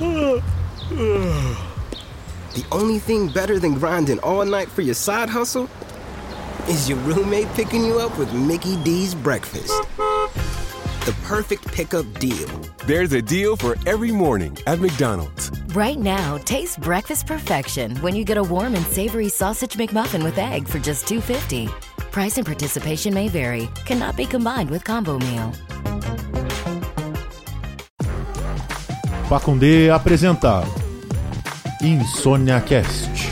[2.52, 5.68] The only thing better than grinding all night for your side hustle
[6.68, 9.68] is your roommate picking you up with Mickey D's breakfast.
[9.98, 12.48] The perfect pickup deal.
[12.86, 15.50] There's a deal for every morning at McDonald's.
[15.74, 20.38] Right now, taste breakfast perfection when you get a warm and savory sausage McMuffin with
[20.38, 21.68] egg for just $2.50.
[22.10, 23.68] Price and participation may vary.
[23.84, 25.52] Cannot be combined with combo meal.
[29.30, 30.64] Pacundê apresenta
[31.80, 33.29] Insônia Cast.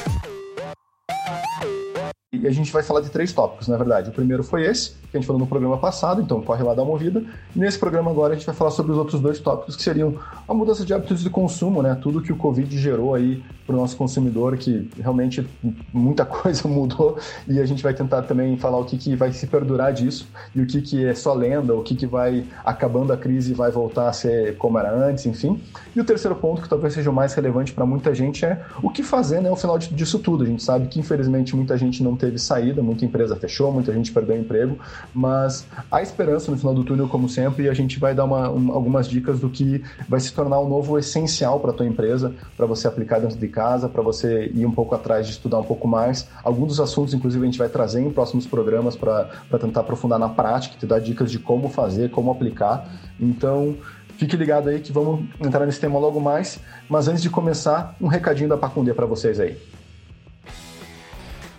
[2.49, 4.09] A gente vai falar de três tópicos, na verdade.
[4.09, 6.83] O primeiro foi esse, que a gente falou no programa passado, então corre lá dar
[6.83, 7.23] uma ouvida.
[7.55, 10.15] Nesse programa agora a gente vai falar sobre os outros dois tópicos, que seriam
[10.47, 11.95] a mudança de hábitos de consumo, né?
[12.01, 15.47] Tudo que o Covid gerou aí para o nosso consumidor, que realmente
[15.93, 17.19] muita coisa mudou.
[17.47, 20.63] E a gente vai tentar também falar o que, que vai se perdurar disso e
[20.63, 23.71] o que, que é só lenda, o que, que vai acabando a crise e vai
[23.71, 25.61] voltar a ser como era antes, enfim.
[25.95, 28.89] E o terceiro ponto, que talvez seja o mais relevante para muita gente, é o
[28.89, 30.45] que fazer né, ao final disso tudo.
[30.45, 34.13] A gente sabe que infelizmente muita gente não teve saída, muita empresa fechou, muita gente
[34.13, 34.79] perdeu emprego,
[35.15, 38.51] mas há esperança no final do túnel, como sempre, e a gente vai dar uma,
[38.51, 42.35] um, algumas dicas do que vai se tornar um novo essencial para a tua empresa,
[42.57, 45.65] para você aplicar dentro de casa, para você ir um pouco atrás de estudar um
[45.65, 46.29] pouco mais.
[46.43, 49.29] Alguns dos assuntos, inclusive, a gente vai trazer em próximos programas para
[49.61, 52.89] tentar aprofundar na prática, te dar dicas de como fazer, como aplicar.
[53.21, 53.77] Então,
[54.19, 56.59] Fique ligado aí que vamos entrar nesse tema logo mais.
[56.89, 59.57] Mas antes de começar, um recadinho da Pacundê para vocês aí.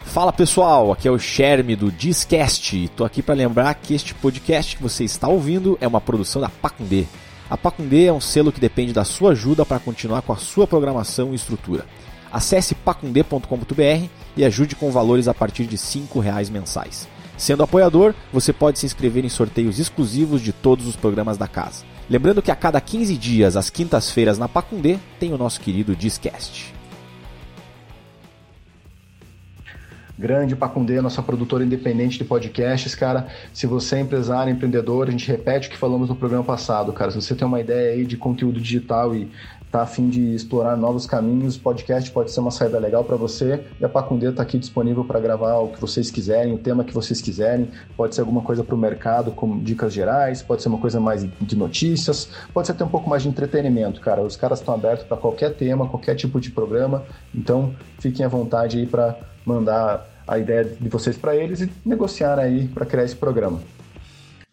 [0.10, 2.84] Fala pessoal, aqui é o Sherme do Discast.
[2.84, 6.50] Estou aqui para lembrar que este podcast que você está ouvindo é uma produção da
[6.50, 7.06] Pacundê.
[7.48, 10.66] A Pacundê é um selo que depende da sua ajuda para continuar com a sua
[10.66, 11.86] programação e estrutura.
[12.32, 17.08] Acesse pacundê.com.br e ajude com valores a partir de R$ reais mensais.
[17.38, 21.86] Sendo apoiador, você pode se inscrever em sorteios exclusivos de todos os programas da casa.
[22.10, 26.79] Lembrando que a cada 15 dias, às quintas-feiras na Pacundê, tem o nosso querido Discast.
[30.20, 33.28] Grande Pacundê, nossa produtora independente de podcasts, cara.
[33.54, 37.10] Se você é empresário, empreendedor, a gente repete o que falamos no programa passado, cara.
[37.10, 39.32] Se você tem uma ideia aí de conteúdo digital e
[39.72, 43.64] tá afim de explorar novos caminhos, podcast pode ser uma saída legal para você.
[43.80, 46.94] E a Pacundê está aqui disponível para gravar o que vocês quiserem, o tema que
[46.94, 47.70] vocês quiserem.
[47.96, 51.26] Pode ser alguma coisa para o mercado, como dicas gerais, pode ser uma coisa mais
[51.40, 54.22] de notícias, pode ser até um pouco mais de entretenimento, cara.
[54.22, 57.04] Os caras estão abertos para qualquer tema, qualquer tipo de programa.
[57.34, 62.38] Então, fiquem à vontade aí para mandar a ideia de vocês para eles e negociar
[62.38, 63.60] aí para criar esse programa.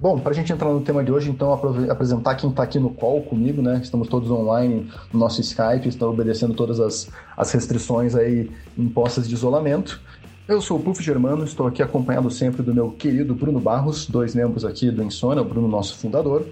[0.01, 1.53] Bom, para a gente entrar no tema de hoje, então,
[1.91, 3.81] apresentar quem está aqui no call comigo, né?
[3.83, 9.35] Estamos todos online no nosso Skype, estão obedecendo todas as, as restrições aí impostas de
[9.35, 10.01] isolamento.
[10.49, 14.35] Eu sou o Puff Germano, estou aqui acompanhado sempre do meu querido Bruno Barros, dois
[14.35, 16.47] membros aqui do Insônia, o Bruno, nosso fundador.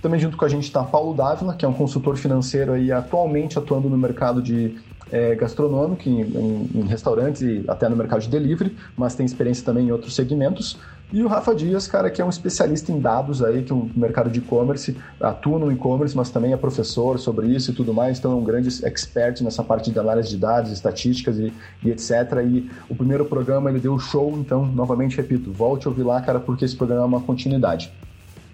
[0.00, 3.58] Também junto com a gente está Paulo Dávila, que é um consultor financeiro aí atualmente
[3.58, 4.76] atuando no mercado de
[5.10, 9.64] é, gastronômico, em, em, em, restaurantes e até no mercado de delivery, mas tem experiência
[9.64, 10.78] também em outros segmentos.
[11.10, 13.90] E o Rafa Dias, cara, que é um especialista em dados aí, que é um
[13.96, 18.18] mercado de e-commerce, atua no e-commerce, mas também é professor sobre isso e tudo mais,
[18.18, 22.10] então é um grande expert nessa parte de análise de dados, estatísticas e, e etc.
[22.46, 26.38] E o primeiro programa ele deu show, então, novamente repito, volte a ouvir lá, cara,
[26.38, 27.90] porque esse programa é uma continuidade.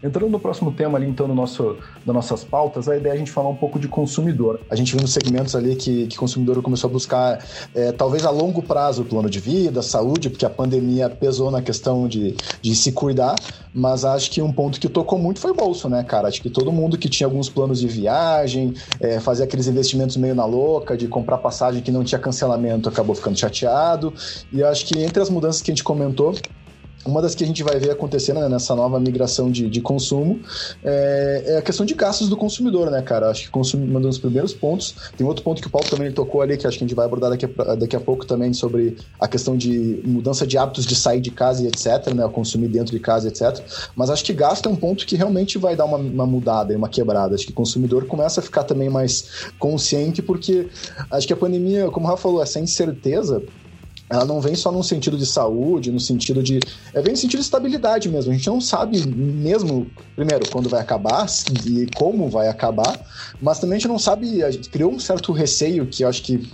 [0.04, 3.19] Entrando no próximo tema ali, então, no nosso, das nossas pautas, a ideia é a
[3.19, 4.60] gente falar um pouco de consumidor.
[4.69, 7.42] A gente viu nos segmentos ali que, que o consumidor começou a buscar,
[7.75, 11.62] é, talvez a longo prazo, o plano de vida, saúde, porque a pandemia pesou na
[11.62, 13.34] questão de, de se cuidar,
[13.72, 16.28] mas acho que um ponto que tocou muito foi o bolso, né, cara?
[16.28, 20.34] Acho que todo mundo que tinha alguns planos de viagem, é, fazia aqueles investimentos meio
[20.34, 24.12] na louca, de comprar passagem que não tinha cancelamento, acabou ficando chateado.
[24.53, 26.34] E acho que entre as mudanças que a gente comentou,
[27.06, 30.41] uma das que a gente vai ver acontecendo né, nessa nova migração de, de consumo
[30.82, 33.31] é, é, a questão de gastos do consumidor, né, cara?
[33.31, 34.94] Acho que consumo, um dos primeiros pontos.
[35.16, 37.06] Tem outro ponto que o Paulo também tocou ali, que acho que a gente vai
[37.06, 40.97] abordar daqui a, daqui a pouco também, sobre a questão de mudança de hábitos de
[40.97, 42.26] sair de casa e etc, né?
[42.28, 43.62] Consumir dentro de casa, etc.
[43.94, 46.76] Mas acho que gasto é um ponto que realmente vai dar uma, uma mudada e
[46.76, 47.34] uma quebrada.
[47.34, 50.68] Acho que o consumidor começa a ficar também mais consciente, porque
[51.10, 53.42] acho que a pandemia, como o Rafa falou, essa incerteza
[54.09, 56.60] ela não vem só no sentido de saúde, no sentido de.
[56.92, 58.33] É vem no sentido de estabilidade mesmo.
[58.33, 61.27] A gente não sabe mesmo, primeiro, quando vai acabar
[61.66, 63.01] e como vai acabar,
[63.41, 64.42] mas também a gente não sabe.
[64.42, 66.51] A gente criou um certo receio que eu acho que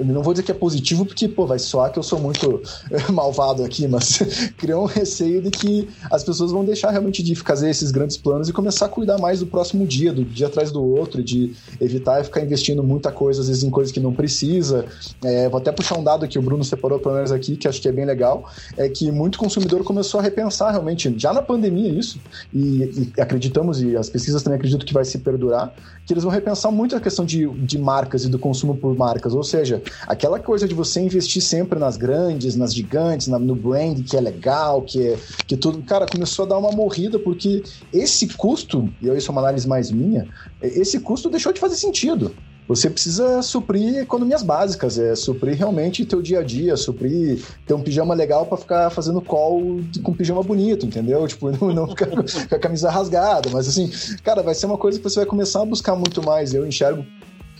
[0.00, 2.62] não vou dizer que é positivo, porque, pô, vai soar que eu sou muito
[3.12, 4.18] malvado aqui, mas
[4.56, 8.48] criou um receio de que as pessoas vão deixar realmente de fazer esses grandes planos
[8.48, 12.24] e começar a cuidar mais do próximo dia, do dia atrás do outro, de evitar
[12.24, 14.86] ficar investindo muita coisa, às vezes, em coisas que não precisa.
[15.22, 17.80] É, vou até puxar um dado que o Bruno separou para nós aqui, que acho
[17.80, 21.88] que é bem legal, é que muito consumidor começou a repensar realmente, já na pandemia
[21.88, 22.18] isso,
[22.52, 25.74] e, e acreditamos, e as pesquisas também acreditam que vai se perdurar,
[26.06, 29.34] que eles vão repensar muito a questão de, de marcas e do consumo por marcas.
[29.34, 34.02] Ou seja, aquela coisa de você investir sempre nas grandes, nas gigantes, na, no brand
[34.02, 35.82] que é legal, que é que tudo.
[35.82, 37.62] Cara, começou a dar uma morrida porque
[37.92, 40.28] esse custo, e isso é uma análise mais minha,
[40.60, 42.32] esse custo deixou de fazer sentido.
[42.68, 47.82] Você precisa suprir economias básicas, é suprir realmente teu dia a dia, suprir ter um
[47.82, 51.26] pijama legal para ficar fazendo call com pijama bonito, entendeu?
[51.26, 52.20] Tipo, não, não ficar com
[52.54, 53.90] a camisa rasgada, mas assim,
[54.22, 56.54] cara, vai ser uma coisa que você vai começar a buscar muito mais.
[56.54, 57.04] Eu enxergo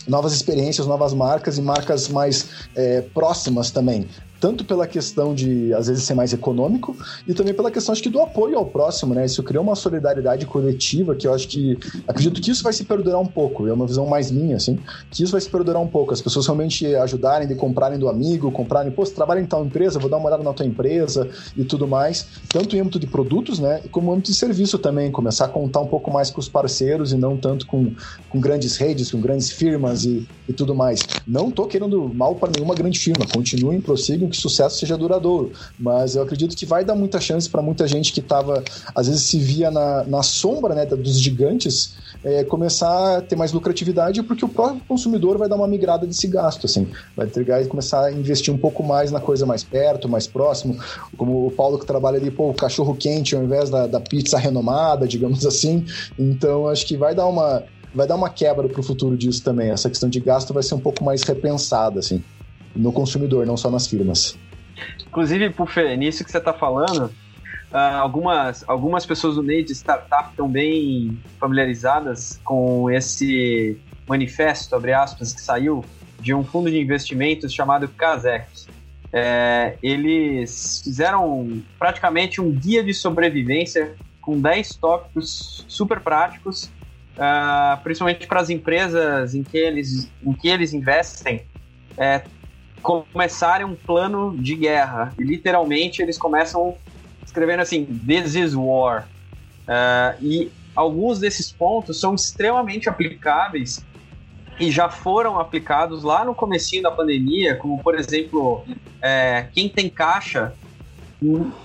[0.06, 4.08] novas experiências, novas marcas e marcas mais é, próximas também
[4.42, 6.96] tanto pela questão de, às vezes, ser mais econômico,
[7.28, 9.24] e também pela questão, acho que, do apoio ao próximo, né?
[9.24, 11.78] Isso criou uma solidariedade coletiva que eu acho que,
[12.08, 14.80] acredito que isso vai se perdurar um pouco, é uma visão mais minha, assim,
[15.12, 18.50] que isso vai se perdurar um pouco, as pessoas realmente ajudarem, de comprarem do amigo,
[18.50, 21.62] comprarem, pô, você trabalha em tal empresa, vou dar uma olhada na tua empresa e
[21.62, 25.44] tudo mais, tanto em âmbito de produtos, né, como em âmbito de serviço também, começar
[25.44, 27.94] a contar um pouco mais com os parceiros e não tanto com,
[28.28, 30.98] com grandes redes, com grandes firmas e, e tudo mais.
[31.24, 35.52] Não tô querendo mal para nenhuma grande firma, continuem, prossigam, que sucesso seja duradouro.
[35.78, 38.64] Mas eu acredito que vai dar muita chance para muita gente que estava,
[38.94, 41.94] às vezes, se via na, na sombra né, dos gigantes,
[42.24, 46.26] é, começar a ter mais lucratividade, porque o próprio consumidor vai dar uma migrada desse
[46.26, 50.08] gasto, assim, vai entregar e começar a investir um pouco mais na coisa mais perto,
[50.08, 50.78] mais próximo,
[51.16, 54.38] como o Paulo que trabalha ali, pô, o cachorro quente ao invés da, da pizza
[54.38, 55.84] renomada, digamos assim.
[56.18, 57.62] Então, acho que vai dar uma
[57.94, 59.70] vai dar uma quebra para o futuro disso também.
[59.70, 62.22] Essa questão de gasto vai ser um pouco mais repensada, assim
[62.74, 64.38] no consumidor, não só nas firmas.
[65.06, 67.06] Inclusive, Puffer, nisso que você está falando,
[67.70, 73.78] uh, algumas, algumas pessoas do meio de startup estão bem familiarizadas com esse
[74.08, 75.84] manifesto, abre aspas, que saiu
[76.20, 78.46] de um fundo de investimentos chamado Kazek.
[79.12, 86.70] É, eles fizeram praticamente um guia de sobrevivência com 10 tópicos super práticos,
[87.16, 91.42] uh, principalmente para as empresas em que eles, em que eles investem,
[91.98, 92.22] é,
[92.82, 95.14] começarem um plano de guerra.
[95.18, 96.76] E literalmente eles começam
[97.24, 99.08] escrevendo assim: This is war.
[99.62, 103.84] Uh, e alguns desses pontos são extremamente aplicáveis
[104.58, 108.64] e já foram aplicados lá no comecinho da pandemia, como por exemplo,
[109.00, 110.52] é, quem tem caixa,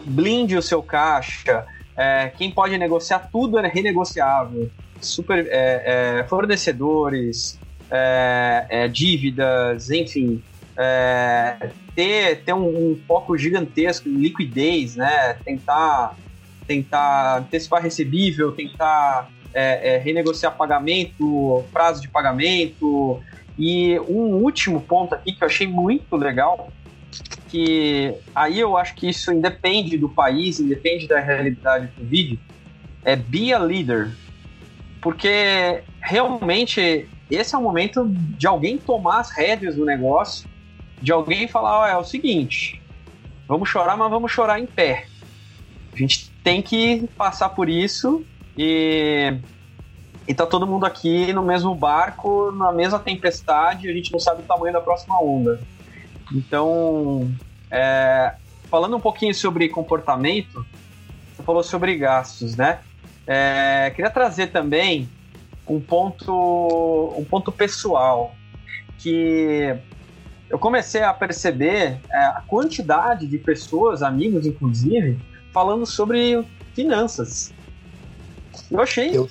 [0.05, 1.65] blinde o seu caixa,
[1.95, 4.69] é, quem pode negociar tudo é renegociável,
[5.01, 7.59] super é, fornecedores,
[8.91, 10.43] dívidas, enfim,
[10.77, 15.33] é, ter, ter um, um, foco gigantesco em liquidez, né?
[15.43, 16.15] Tentar,
[16.67, 23.19] tentar antecipar recebível, tentar é, é, renegociar pagamento, prazo de pagamento.
[23.57, 26.71] E um último ponto aqui que eu achei muito legal,
[27.49, 32.39] que aí eu acho que isso independe do país, independe da realidade do vídeo,
[33.03, 34.11] é be a leader.
[35.01, 40.47] Porque realmente esse é o momento de alguém tomar as rédeas do negócio
[41.01, 42.81] de alguém falar, oh, é o seguinte,
[43.47, 45.05] vamos chorar, mas vamos chorar em pé.
[45.93, 48.25] A gente tem que passar por isso
[48.57, 49.37] e,
[50.27, 54.41] e tá todo mundo aqui no mesmo barco, na mesma tempestade, a gente não sabe
[54.41, 55.59] o tamanho da próxima onda.
[56.33, 57.31] Então,
[57.71, 58.35] é,
[58.69, 60.65] falando um pouquinho sobre comportamento,
[61.35, 62.79] você falou sobre gastos, né?
[63.25, 65.09] É, queria trazer também
[65.67, 68.33] um ponto, um ponto pessoal
[68.97, 69.75] que
[70.49, 75.19] eu comecei a perceber é, a quantidade de pessoas, amigos inclusive,
[75.53, 77.53] falando sobre finanças.
[78.71, 79.27] Eu achei, eu,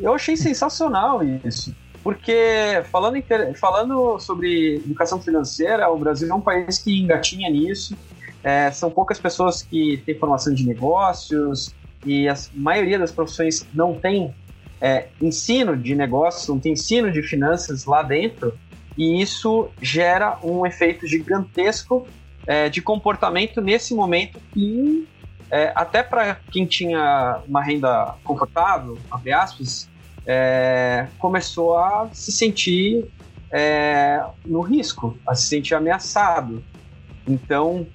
[0.00, 1.74] eu achei sensacional isso.
[2.02, 3.22] Porque falando,
[3.56, 7.96] falando sobre educação financeira, o Brasil é um país que engatinha nisso.
[8.42, 11.74] É, são poucas pessoas que têm formação de negócios
[12.06, 14.34] e a maioria das profissões não tem
[14.80, 18.56] é, ensino de negócios, não tem ensino de finanças lá dentro
[18.98, 22.06] e isso gera um efeito gigantesco
[22.44, 25.06] é, de comportamento nesse momento que
[25.50, 29.88] é, até para quem tinha uma renda confortável, abre aspas,
[30.26, 33.06] é, começou a se sentir
[33.50, 36.62] é, no risco, a se sentir ameaçado.
[37.26, 37.86] Então,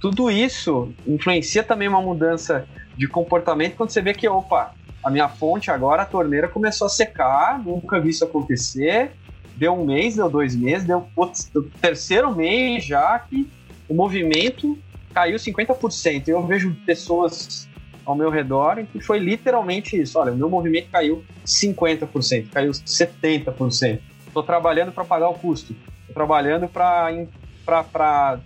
[0.00, 5.28] tudo isso influencia também uma mudança de comportamento quando você vê que, opa, a minha
[5.28, 9.12] fonte agora, a torneira começou a secar, nunca vi isso acontecer,
[9.56, 13.48] deu um mês, deu dois meses, deu putz, do terceiro mês já que
[13.88, 14.78] o movimento
[15.12, 16.28] caiu 50%.
[16.28, 17.68] Eu vejo pessoas
[18.04, 20.18] ao meu redor que foi literalmente isso.
[20.18, 24.00] Olha, o meu movimento caiu 50%, caiu 70%.
[24.26, 25.74] Estou trabalhando para pagar o custo.
[26.00, 28.38] Estou trabalhando para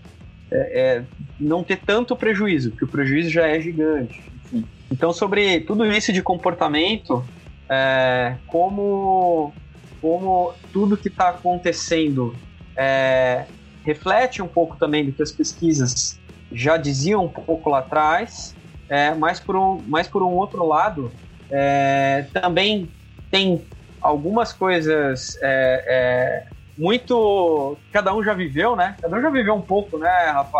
[0.50, 1.04] é, é,
[1.38, 4.20] não ter tanto prejuízo, porque o prejuízo já é gigante.
[4.44, 4.64] Enfim.
[4.90, 7.24] Então, sobre tudo isso de comportamento,
[7.68, 9.52] é, como,
[10.00, 12.36] como tudo que está acontecendo
[12.76, 13.46] é,
[13.84, 16.20] reflete um pouco também do que as pesquisas
[16.52, 18.54] já diziam um pouco lá atrás,
[18.88, 21.12] é, mas, por um, mas por um outro lado,
[21.50, 22.88] é, também
[23.30, 23.64] tem
[24.00, 26.46] algumas coisas é, é,
[26.78, 27.76] muito.
[27.92, 28.96] Cada um já viveu, né?
[29.00, 30.58] Cada um já viveu um pouco, né, Rafa?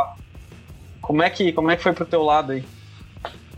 [1.01, 2.65] Como é que, como é que foi pro teu lado aí?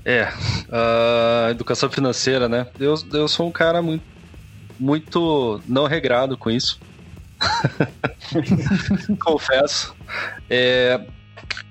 [0.05, 0.29] É,
[0.71, 2.67] a educação financeira, né?
[2.79, 4.05] Eu, eu sou um cara muito,
[4.79, 6.81] muito não regrado com isso.
[9.21, 9.95] Confesso.
[10.51, 11.01] É,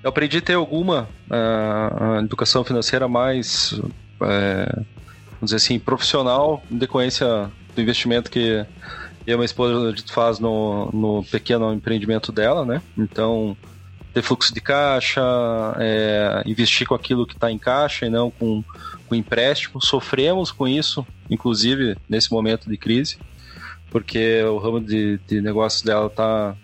[0.03, 3.79] eu aprendi a ter alguma uh, educação financeira mais,
[4.21, 4.73] é,
[5.33, 8.65] vamos dizer assim, profissional, em decorrência do investimento que
[9.27, 12.81] eu e minha esposa faz no, no pequeno empreendimento dela, né?
[12.97, 13.57] Então,
[14.13, 15.21] ter fluxo de caixa,
[15.77, 18.63] é, investir com aquilo que está em caixa e não com,
[19.05, 19.81] com empréstimo.
[19.81, 23.17] Sofremos com isso, inclusive nesse momento de crise,
[23.89, 26.55] porque o ramo de, de negócios dela está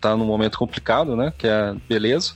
[0.00, 1.32] tá num momento complicado, né?
[1.36, 2.34] Que é beleza.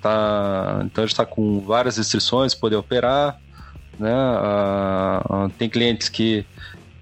[0.00, 3.40] Tá, então a gente está com várias restrições, poder operar.
[3.98, 4.12] Né?
[4.12, 6.46] Ah, tem clientes que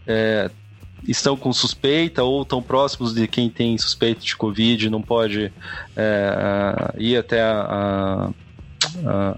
[0.07, 0.51] é,
[1.07, 5.53] estão com suspeita ou estão próximos de quem tem suspeita de Covid não pode
[5.97, 8.31] é, ir até a, a,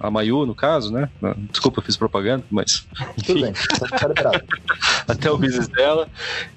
[0.00, 1.08] a Mayu, no caso, né?
[1.50, 2.86] Desculpa, eu fiz propaganda, mas.
[3.24, 4.30] Tudo bem, tá
[5.08, 6.08] até o business dela.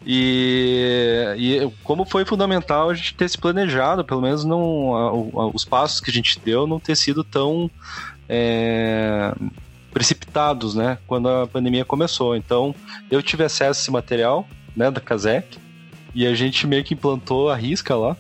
[0.06, 5.48] E, e como foi fundamental a gente ter se planejado, pelo menos não, a, a,
[5.48, 7.70] os passos que a gente deu não ter sido tão.
[8.30, 9.34] É,
[9.92, 12.34] precipitados, né, quando a pandemia começou.
[12.36, 12.74] Então,
[13.10, 15.60] eu tive acesso a esse material, né, da Kazek,
[16.16, 18.16] e a gente meio que implantou a risca lá,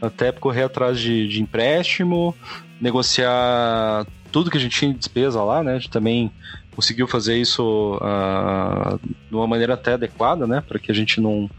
[0.00, 2.34] até correr atrás de, de empréstimo,
[2.80, 6.30] negociar tudo que a gente tinha de despesa lá, né, a gente também
[6.74, 11.50] conseguiu fazer isso uh, de uma maneira até adequada, né, para que a gente não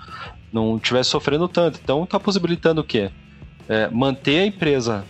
[0.52, 1.80] não estivesse sofrendo tanto.
[1.82, 3.10] Então, está possibilitando o quê?
[3.70, 5.06] É, manter a empresa,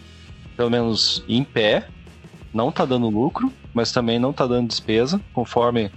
[0.56, 1.88] pelo menos em pé,
[2.54, 5.92] não está dando lucro, mas também não está dando despesa, conforme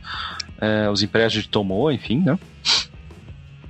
[0.61, 2.39] é, os empréstimos tomou, enfim, né?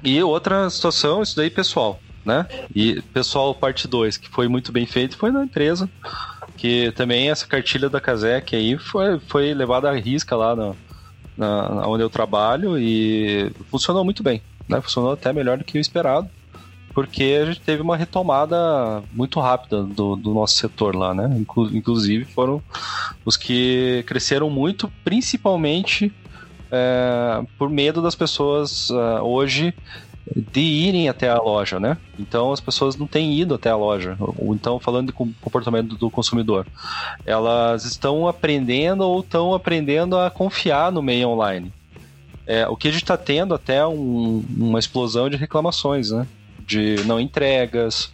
[0.03, 2.47] E outra situação, isso daí pessoal, né?
[2.75, 5.89] E pessoal parte 2, que foi muito bem feito, foi na empresa,
[6.57, 10.55] que também essa cartilha da Kazek aí foi, foi levada à risca lá
[11.37, 14.81] na, onde eu trabalho e funcionou muito bem, né?
[14.81, 16.29] Funcionou até melhor do que o esperado
[16.95, 21.29] porque a gente teve uma retomada muito rápida do, do nosso setor lá, né?
[21.73, 22.63] Inclusive foram
[23.25, 26.13] os que cresceram muito, principalmente
[26.71, 29.75] é, por medo das pessoas uh, hoje
[30.35, 31.97] de irem até a loja, né?
[32.19, 34.17] Então as pessoas não têm ido até a loja.
[34.19, 36.67] Ou então falando de comportamento do consumidor,
[37.27, 41.73] elas estão aprendendo ou estão aprendendo a confiar no meio online.
[42.47, 46.27] É, o que a gente está tendo até um, uma explosão de reclamações, né?
[46.67, 48.11] de não entregas,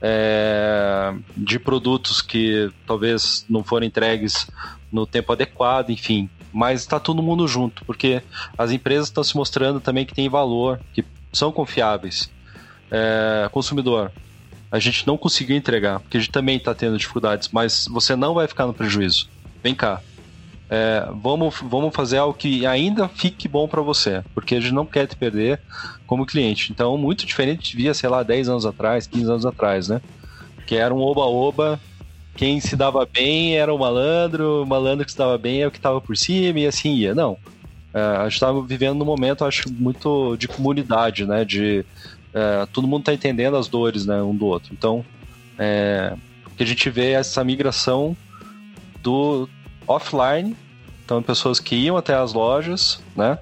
[0.00, 4.46] é, de produtos que talvez não foram entregues
[4.90, 6.28] no tempo adequado, enfim.
[6.52, 8.22] Mas está todo mundo junto, porque
[8.58, 12.30] as empresas estão se mostrando também que têm valor, que são confiáveis.
[12.90, 14.10] É, consumidor,
[14.70, 18.34] a gente não conseguiu entregar, porque a gente também está tendo dificuldades, mas você não
[18.34, 19.28] vai ficar no prejuízo.
[19.62, 20.00] Vem cá,
[20.72, 24.86] é, vamos, vamos fazer algo que ainda fique bom para você, porque a gente não
[24.86, 25.60] quer te perder
[26.06, 26.70] como cliente.
[26.70, 30.00] Então, muito diferente de via, sei lá, 10 anos atrás, 15 anos atrás, né?
[30.66, 31.80] Que era um oba-oba,
[32.36, 35.70] quem se dava bem era o malandro, o malandro que se dava bem é o
[35.72, 37.14] que estava por cima e assim ia.
[37.16, 37.36] Não.
[37.92, 41.44] É, a gente estava vivendo num momento, acho, muito de comunidade, né?
[41.44, 41.84] De
[42.32, 44.72] é, todo mundo tá entendendo as dores, né, um do outro.
[44.72, 45.04] Então,
[45.58, 46.14] é,
[46.56, 48.16] que a gente vê é essa migração
[49.02, 49.48] do,
[49.90, 50.56] offline,
[51.04, 53.38] então pessoas que iam até as lojas, né?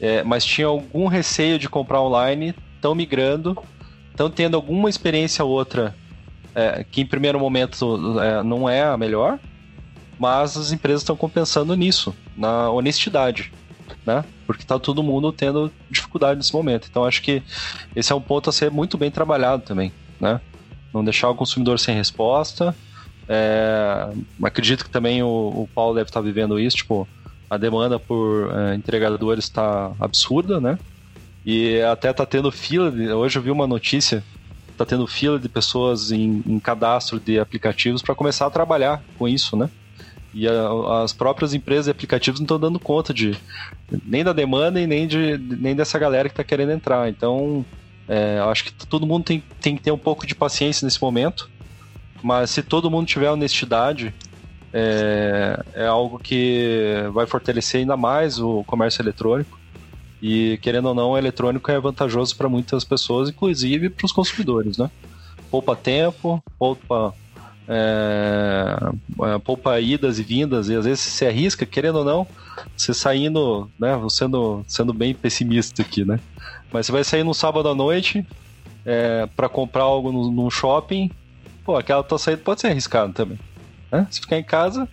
[0.00, 3.56] É, mas tinham algum receio de comprar online, estão migrando,
[4.10, 5.94] estão tendo alguma experiência ou outra
[6.54, 9.38] é, que em primeiro momento é, não é a melhor,
[10.18, 13.52] mas as empresas estão compensando nisso, na honestidade,
[14.06, 14.24] né?
[14.46, 16.88] Porque está todo mundo tendo dificuldade nesse momento.
[16.90, 17.42] Então acho que
[17.94, 20.40] esse é um ponto a ser muito bem trabalhado também, né?
[20.92, 22.74] Não deixar o consumidor sem resposta,
[23.28, 24.08] é,
[24.42, 27.08] acredito que também o, o, Paulo deve estar vivendo isso, tipo,
[27.48, 30.78] a demanda por é, entregadores está absurda, né?
[31.44, 34.22] E até tá tendo fila, hoje eu vi uma notícia,
[34.76, 39.28] tá tendo fila de pessoas em, em cadastro de aplicativos para começar a trabalhar com
[39.28, 39.70] isso, né?
[40.34, 43.38] E a, as próprias empresas e aplicativos não estão dando conta de
[44.04, 47.08] nem da demanda e nem, de, nem dessa galera que está querendo entrar.
[47.08, 47.64] Então,
[48.08, 51.48] é, acho que todo mundo tem, tem que ter um pouco de paciência nesse momento.
[52.22, 54.12] Mas se todo mundo tiver honestidade,
[54.72, 59.60] é, é algo que vai fortalecer ainda mais o comércio eletrônico.
[60.20, 64.78] E querendo ou não, o eletrônico é vantajoso para muitas pessoas, inclusive para os consumidores,
[64.78, 64.90] né?
[65.50, 67.14] Poupa tempo, poupa
[67.68, 68.76] é,
[69.22, 72.26] é, poupa idas e vindas, e às vezes você arrisca, querendo ou não,
[72.76, 76.20] você saindo, né, sendo, sendo bem pessimista aqui, né?
[76.72, 78.26] Mas você vai sair no sábado à noite
[78.84, 81.10] é, para comprar algo no, num shopping,
[81.64, 83.38] pô, aquela tua saída pode ser arriscada também.
[83.90, 84.06] Né?
[84.10, 84.88] Se ficar em casa,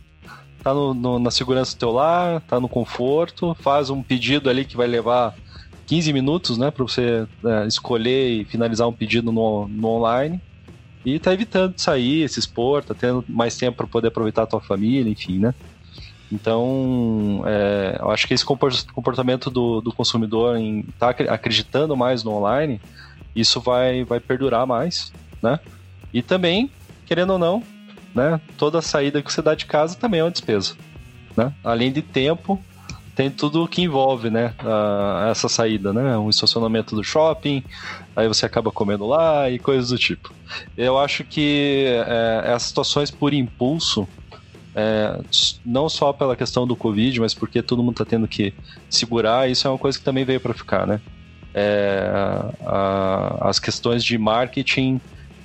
[0.63, 4.63] tá no, no, na segurança do teu lar, tá no conforto, faz um pedido ali
[4.63, 5.35] que vai levar
[5.87, 10.39] 15 minutos, né, para você é, escolher e finalizar um pedido no, no online
[11.05, 14.61] e tá evitando sair, se expor, tá tendo mais tempo para poder aproveitar a tua
[14.61, 15.53] família, enfim, né?
[16.31, 22.23] Então, é, eu acho que esse comportamento do, do consumidor em estar tá acreditando mais
[22.23, 22.79] no online,
[23.35, 25.59] isso vai, vai perdurar mais, né?
[26.13, 26.71] E também,
[27.05, 27.63] querendo ou não,
[28.15, 30.75] né, toda saída que você dá de casa também é uma despesa,
[31.35, 31.53] né?
[31.63, 32.61] Além de tempo,
[33.15, 37.63] tem tudo que envolve, né, a, essa saída, né, o estacionamento do shopping,
[38.15, 40.33] aí você acaba comendo lá e coisas do tipo.
[40.77, 44.07] Eu acho que é, as situações por impulso,
[44.75, 45.19] é,
[45.65, 48.53] não só pela questão do Covid, mas porque todo mundo está tendo que
[48.89, 50.99] segurar, isso é uma coisa que também veio para ficar, né?
[51.53, 52.09] É,
[52.65, 55.01] a, as questões de marketing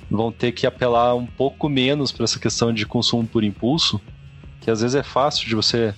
[0.09, 3.99] vão ter que apelar um pouco menos para essa questão de consumo por impulso,
[4.61, 5.93] que às vezes é fácil de você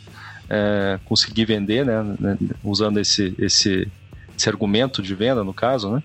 [0.50, 3.88] é, conseguir vender, né, usando esse, esse,
[4.36, 6.04] esse argumento de venda, no caso, né?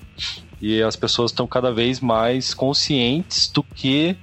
[0.66, 4.16] E as pessoas estão cada vez mais conscientes do que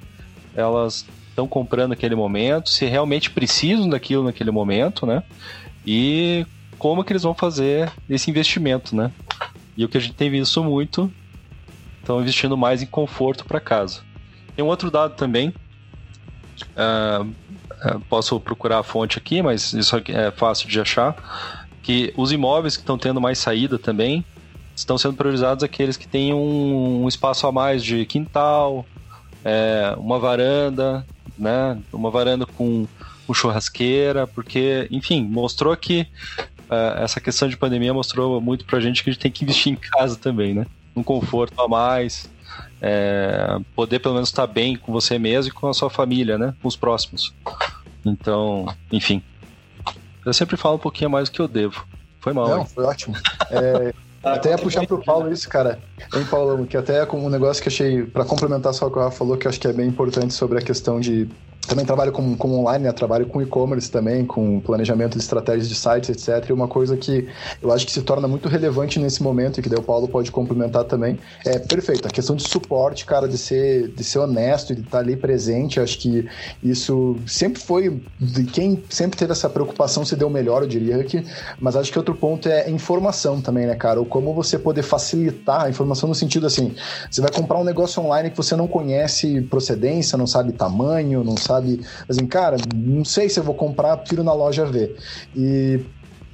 [0.56, 5.22] elas estão comprando naquele momento, se realmente precisam daquilo naquele momento, né?
[5.86, 6.44] E
[6.80, 9.12] como que eles vão fazer esse investimento, né?
[9.78, 11.14] E o que a gente tem visto muito,
[12.00, 14.02] estão investindo mais em conforto para casa.
[14.56, 15.54] Tem um outro dado também,
[16.72, 22.76] uh, posso procurar a fonte aqui, mas isso é fácil de achar, que os imóveis
[22.78, 24.26] que estão tendo mais saída também
[24.76, 28.86] estão sendo priorizados aqueles que têm um, um espaço a mais de quintal,
[29.44, 31.06] é, uma varanda,
[31.38, 32.88] né, uma varanda com,
[33.26, 36.08] com churrasqueira, porque, enfim, mostrou que
[36.70, 39.74] uh, essa questão de pandemia mostrou muito pra gente que a gente tem que investir
[39.74, 40.66] em casa também, né?
[40.96, 42.30] Um conforto a mais,
[42.82, 46.54] é, poder pelo menos estar bem com você mesmo e com a sua família, né?
[46.62, 47.34] Com os próximos.
[48.06, 49.22] Então, enfim.
[50.26, 51.86] Eu sempre falo um pouquinho mais do que eu devo.
[52.20, 52.48] Foi mal.
[52.48, 52.68] Não, hein?
[52.74, 53.16] foi ótimo.
[53.50, 53.94] É,
[54.24, 55.80] até ia puxar pro Paulo isso, cara.
[56.14, 59.02] Hein, Paulo, que até é um negócio que achei, para complementar só o que o
[59.02, 61.28] Rafa falou, que eu acho que é bem importante sobre a questão de
[61.68, 62.92] também trabalho com, com online, né?
[62.92, 66.50] trabalho com e-commerce também, com planejamento de estratégias de sites, etc.
[66.50, 67.28] E uma coisa que
[67.62, 70.32] eu acho que se torna muito relevante nesse momento, e que daí o Paulo pode
[70.32, 72.08] complementar também, é perfeito.
[72.08, 76.00] A questão de suporte, cara, de ser, de ser honesto, de estar ali presente, acho
[76.00, 76.28] que
[76.64, 81.24] isso sempre foi de quem sempre teve essa preocupação se deu melhor, eu diria que.
[81.60, 84.00] Mas acho que outro ponto é informação também, né, cara?
[84.00, 86.74] Ou como você poder facilitar a informação no sentido assim,
[87.10, 91.38] você vai comprar um negócio online que você não conhece procedência, não sabe tamanho, não
[91.38, 91.80] sabe sabe?
[92.08, 94.96] Assim, cara, não sei se eu vou comprar, prefiro na loja ver.
[95.36, 95.80] E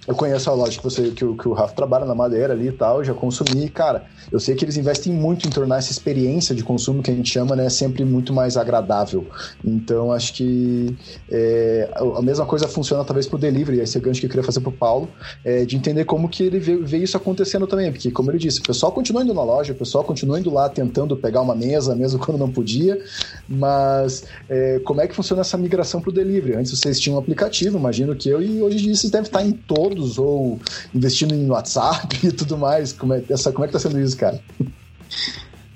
[0.08, 2.70] eu conheço a loja que, você, que, o, que o Rafa trabalha na madeira ali
[2.70, 6.56] e tal, já consumi, cara, eu sei que eles investem muito em tornar essa experiência
[6.56, 9.28] de consumo que a gente chama, né, sempre muito mais agradável.
[9.64, 10.96] Então, acho que
[11.30, 14.46] é, a mesma coisa funciona talvez pro delivery, esse é o gancho que eu queria
[14.46, 15.10] fazer pro Paulo,
[15.44, 18.62] é, de entender como que ele vê, vê, isso acontecendo também, porque, como ele disse,
[18.62, 21.94] o pessoal continua indo na loja, o pessoal continua indo lá tentando pegar uma mesa,
[21.96, 22.98] mesmo quando não podia,
[23.48, 26.56] mas é, como é que funciona essa migração pro delivery?
[26.56, 29.44] Antes vocês tinham um aplicativo, imagino que eu, e hoje em dia vocês devem estar
[29.44, 30.60] em todo ou
[30.94, 32.94] investindo em WhatsApp e tudo mais?
[32.94, 34.42] Como é, essa, como é que tá sendo isso, cara?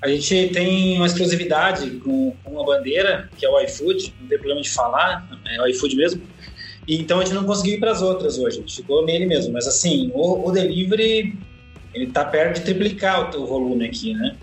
[0.00, 4.60] A gente tem uma exclusividade com, uma bandeira, que é o iFood, não tem problema
[4.60, 6.22] de falar, é o iFood mesmo.
[6.88, 9.26] E, então a gente não conseguiu ir para as outras hoje, a gente ficou nele
[9.26, 9.52] mesmo.
[9.52, 11.38] Mas assim, o, o delivery
[11.94, 14.36] ele está perto de triplicar o, o volume aqui, né?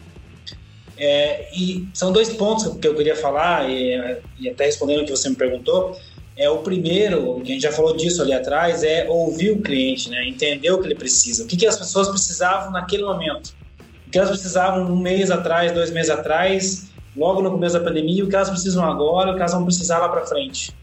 [0.97, 5.11] É, e são dois pontos que eu queria falar, e, e até respondendo o que
[5.11, 5.97] você me perguntou
[6.39, 10.09] é o primeiro, que a gente já falou disso ali atrás, é ouvir o cliente,
[10.09, 10.25] né?
[10.25, 11.43] entender o que ele precisa.
[11.43, 13.53] O que, que as pessoas precisavam naquele momento.
[14.07, 18.23] O que elas precisavam um mês atrás, dois meses atrás, logo no começo da pandemia,
[18.23, 20.73] o que elas precisam agora, o que elas vão precisar lá para frente.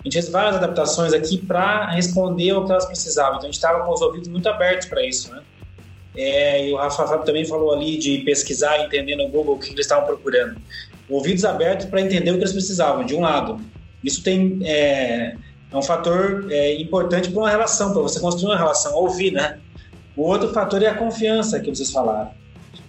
[0.00, 3.36] A gente fez várias adaptações aqui para responder ao que elas precisavam.
[3.36, 5.42] Então a gente estava com os ouvidos muito abertos para isso, né?
[6.16, 9.68] é, e o Rafa Fábio também falou ali de pesquisar, entender no Google o que
[9.68, 10.60] eles estavam procurando.
[11.08, 13.60] Ouvidos abertos para entender o que eles precisavam, de um lado.
[14.02, 15.36] Isso tem é,
[15.70, 19.58] é um fator é, importante para uma relação, para você construir uma relação, ouvir, né?
[20.16, 22.30] O outro fator é a confiança que vocês falaram.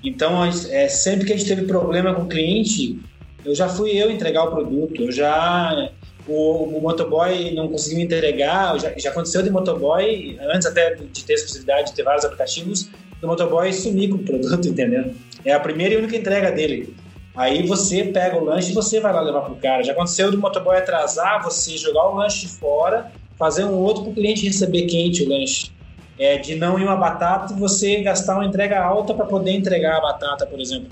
[0.04, 3.00] Então, é, sempre que a gente teve problema com o cliente,
[3.46, 5.92] eu já fui eu entregar o produto, eu já
[6.28, 11.40] o, o motoboy não conseguiu entregar, já, já, aconteceu de motoboy, antes até de ter
[11.42, 15.14] possibilidade de ter vários aplicativos, do motoboy sumir com o produto, entendeu?
[15.46, 16.96] É a primeira e única entrega dele.
[17.36, 19.84] Aí você pega o lanche e você vai lá levar pro cara.
[19.84, 24.16] Já aconteceu do motoboy atrasar, você jogar o lanche fora, fazer um outro para o
[24.16, 25.72] cliente receber quente o lanche.
[26.20, 29.98] É, de não ir uma batata e você gastar uma entrega alta para poder entregar
[29.98, 30.90] a batata, por exemplo.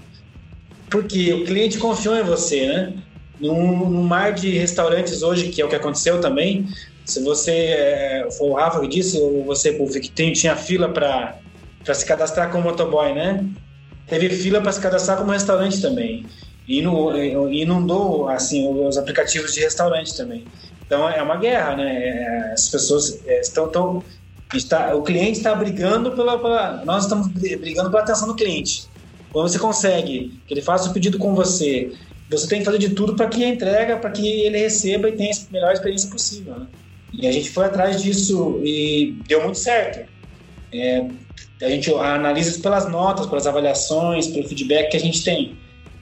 [0.90, 2.94] Porque o cliente confiou em você, né?
[3.40, 6.68] Num, num, mar de restaurantes hoje, que é o que aconteceu também,
[7.06, 10.90] se você, é, foi o Rafa que disse, ou você, Puff, que tem, tinha fila
[10.90, 11.40] para
[11.94, 13.46] se cadastrar como motoboy, né?
[14.10, 16.26] Teve fila para se cadastrar como restaurante também.
[16.68, 20.46] E inundou, assim, os aplicativos de restaurante também.
[20.86, 22.04] Então, é uma guerra, né?
[22.04, 23.68] É, as pessoas é, estão...
[23.70, 24.04] tão
[24.54, 26.84] está, o cliente está brigando pela, pela...
[26.84, 28.88] Nós estamos brigando pela atenção do cliente.
[29.32, 31.92] Quando você consegue que ele faça o pedido com você
[32.30, 35.14] você tem que fazer de tudo para que a entrega, para que ele receba e
[35.14, 36.60] tenha a melhor experiência possível.
[36.60, 36.68] Né?
[37.12, 40.08] E a gente foi atrás disso e deu muito certo.
[40.72, 41.08] É,
[41.62, 45.58] a gente analisa isso pelas notas, pelas avaliações, pelo feedback que a gente tem.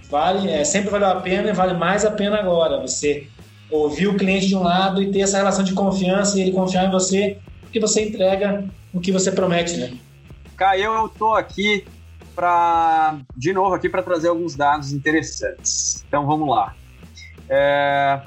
[0.10, 2.80] Vale, é, sempre valeu a pena e vale mais a pena agora.
[2.80, 3.28] Você
[3.70, 6.86] ouvir o cliente de um lado e ter essa relação de confiança e ele confiar
[6.86, 9.98] em você, porque você entrega o que você promete, né?
[10.56, 11.86] Caio, eu tô aqui
[12.36, 16.06] para de novo aqui para trazer alguns dados interessantes.
[16.08, 16.76] Então vamos lá.
[17.50, 18.22] É,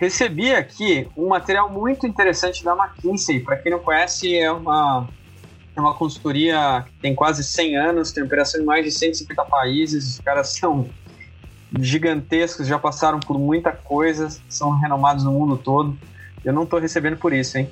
[0.00, 3.40] recebi aqui um material muito interessante da McKinsey.
[3.40, 5.06] Para quem não conhece, é uma
[5.76, 10.14] é uma consultoria que tem quase 100 anos, tem operação em mais de 150 países.
[10.14, 10.88] Os caras são
[11.80, 15.98] gigantescos, já passaram por muita coisa, são renomados no mundo todo.
[16.44, 17.68] Eu não estou recebendo por isso, hein?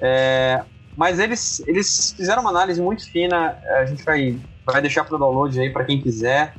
[0.00, 0.62] É,
[0.96, 3.58] mas eles, eles fizeram uma análise muito fina.
[3.78, 6.54] A gente vai vai deixar para download aí para quem quiser.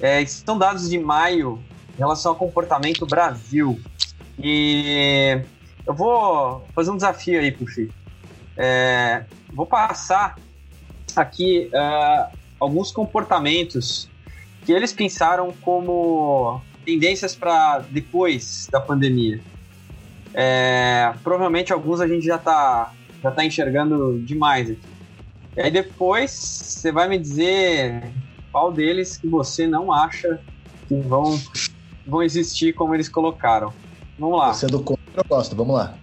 [0.00, 1.62] É, são dados de maio
[1.94, 3.78] em relação ao comportamento Brasil.
[4.38, 5.40] E
[5.86, 7.90] eu vou fazer um desafio aí, Puxi.
[8.56, 10.36] É, vou passar
[11.14, 14.08] aqui uh, alguns comportamentos
[14.64, 19.40] que eles pensaram como tendências para depois da pandemia.
[20.34, 24.80] É, provavelmente alguns a gente já está já tá enxergando demais aqui.
[25.56, 28.10] E aí depois você vai me dizer
[28.50, 30.40] qual deles que você não acha
[30.88, 31.38] que vão,
[32.06, 33.72] vão existir como eles colocaram.
[34.18, 34.52] Vamos lá.
[34.52, 35.94] Você é do contra, eu gosto, vamos lá.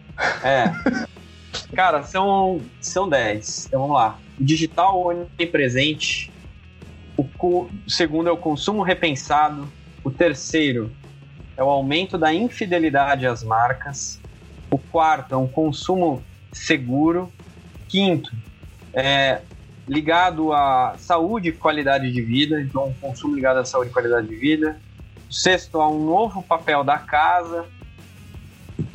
[0.43, 0.71] É.
[1.73, 3.67] Cara, são, são 10.
[3.67, 4.19] Então vamos lá.
[4.39, 6.31] O digital onipresente.
[7.17, 9.67] O, o segundo é o consumo repensado.
[10.03, 10.91] O terceiro
[11.55, 14.19] é o aumento da infidelidade às marcas.
[14.71, 17.31] O quarto é um consumo seguro.
[17.87, 18.31] Quinto,
[18.93, 19.41] é,
[19.87, 24.27] ligado à saúde e qualidade de vida, então um consumo ligado à saúde e qualidade
[24.27, 24.79] de vida.
[25.29, 27.65] O sexto, a um novo papel da casa.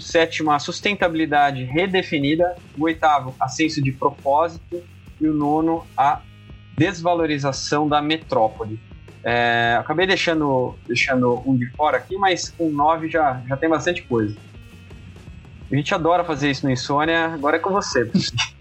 [0.04, 2.56] Sétimo, a sustentabilidade redefinida.
[2.76, 4.82] O oitavo, a senso de propósito.
[5.20, 6.20] E o nono, a
[6.76, 8.78] desvalorização da metrópole.
[9.24, 14.02] É, acabei deixando, deixando um de fora aqui, mas com nove já, já tem bastante
[14.02, 14.36] coisa.
[15.72, 18.10] A gente adora fazer isso no Insônia, agora é com você.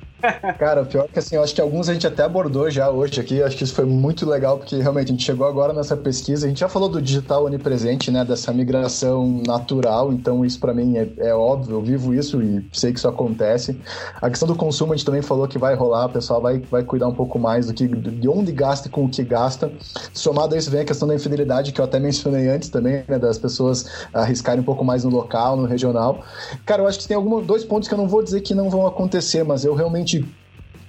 [0.58, 3.44] Cara, pior que assim, eu acho que alguns a gente até abordou já hoje aqui,
[3.44, 6.50] acho que isso foi muito legal, porque realmente a gente chegou agora nessa pesquisa, a
[6.50, 11.10] gente já falou do digital onipresente, né, dessa migração natural, então isso para mim é,
[11.18, 13.78] é, óbvio, eu vivo isso e sei que isso acontece.
[14.22, 16.84] A questão do consumo a gente também falou que vai rolar, o pessoal vai, vai
[16.84, 19.72] cuidar um pouco mais do que de onde gasta e com o que gasta.
[20.14, 23.20] Somado a isso vem a questão da infidelidade, que eu até mencionei antes também, né,
[23.20, 26.24] das pessoas arriscarem um pouco mais no local, no regional.
[26.66, 28.70] Cara, eu acho que tem alguns dois pontos que eu não vou dizer que não
[28.70, 30.13] vão acontecer, mas eu realmente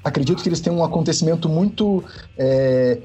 [0.02, 2.04] acredito que eles têm um acontecimento muito
[2.36, 2.98] é,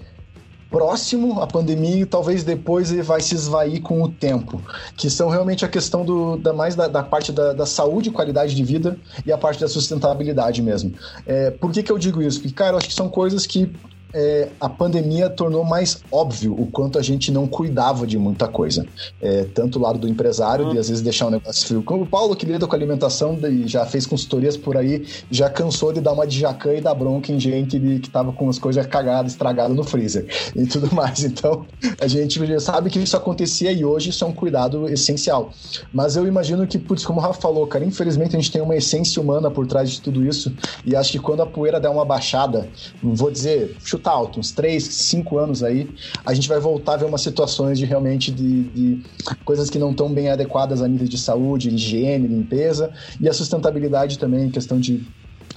[0.70, 4.62] próximo à pandemia e talvez depois ele vai se esvair com o tempo,
[4.96, 8.56] que são realmente a questão do, da mais da, da parte da, da, saúde qualidade
[8.56, 10.94] de vida e a parte da sustentabilidade mesmo.
[11.26, 12.40] É, por que, que eu digo isso?
[12.40, 13.72] Porque, cara, eu acho que são coisas que
[14.14, 18.86] é, a pandemia tornou mais óbvio o quanto a gente não cuidava de muita coisa.
[19.22, 20.72] É, tanto o lado do empresário, uhum.
[20.72, 21.84] de às vezes deixar um negócio frio.
[21.84, 25.94] Como o Paulo, que lida com alimentação e já fez consultorias por aí, já cansou
[25.94, 28.58] de dar uma de jacan e dar bronca em gente de, que tava com as
[28.58, 31.24] coisas cagadas, estragadas no freezer e tudo mais.
[31.24, 31.66] Então,
[32.02, 35.52] a gente já sabe que isso acontecia e hoje isso é um cuidado essencial.
[35.94, 38.76] Mas eu imagino que, putz, como o Rafa falou, cara, infelizmente a gente tem uma
[38.76, 40.52] essência humana por trás de tudo isso
[40.86, 42.68] e acho que quando a poeira der uma baixada,
[43.02, 45.88] vou dizer, chutar alto, uns 3, 5 anos aí,
[46.26, 49.04] a gente vai voltar a ver umas situações de realmente de, de
[49.44, 54.18] coisas que não estão bem adequadas a nível de saúde, higiene, limpeza e a sustentabilidade
[54.18, 55.06] também, questão de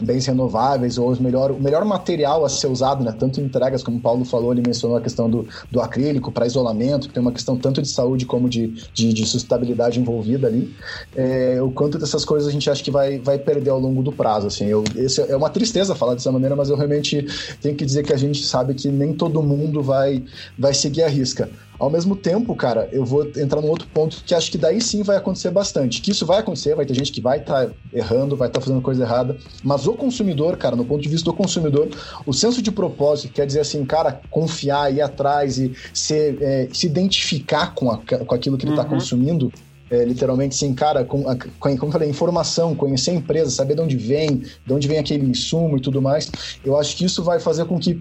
[0.01, 3.15] bens renováveis ou os melhor, o melhor material a ser usado, né?
[3.17, 6.47] Tanto em entregas, como o Paulo falou, ele mencionou a questão do, do acrílico para
[6.47, 10.75] isolamento, que tem uma questão tanto de saúde como de, de, de sustentabilidade envolvida ali.
[11.15, 14.13] É, o quanto dessas coisas a gente acha que vai, vai perder ao longo do
[14.13, 14.67] prazo, assim.
[14.67, 17.27] Eu, esse é uma tristeza falar dessa maneira, mas eu realmente
[17.61, 20.25] tenho que dizer que a gente sabe que nem todo mundo vai,
[20.59, 21.51] vai seguir a risca.
[21.83, 25.03] Ao mesmo tempo, cara, eu vou entrar num outro ponto que acho que daí sim
[25.03, 26.01] vai acontecer bastante.
[26.01, 28.65] Que isso vai acontecer, vai ter gente que vai estar tá errando, vai estar tá
[28.65, 31.89] fazendo coisa errada, mas o consumidor, cara, no ponto de vista do consumidor,
[32.25, 36.87] o senso de propósito, quer dizer assim, cara, confiar, ir atrás e ser, é, se
[36.87, 38.91] identificar com, a, com aquilo que ele está uhum.
[38.91, 39.53] consumindo,
[39.91, 43.81] é, literalmente, sim, cara, com, com, como eu falei, informação, conhecer a empresa, saber de
[43.81, 46.31] onde vem, de onde vem aquele insumo e tudo mais,
[46.65, 48.01] eu acho que isso vai fazer com que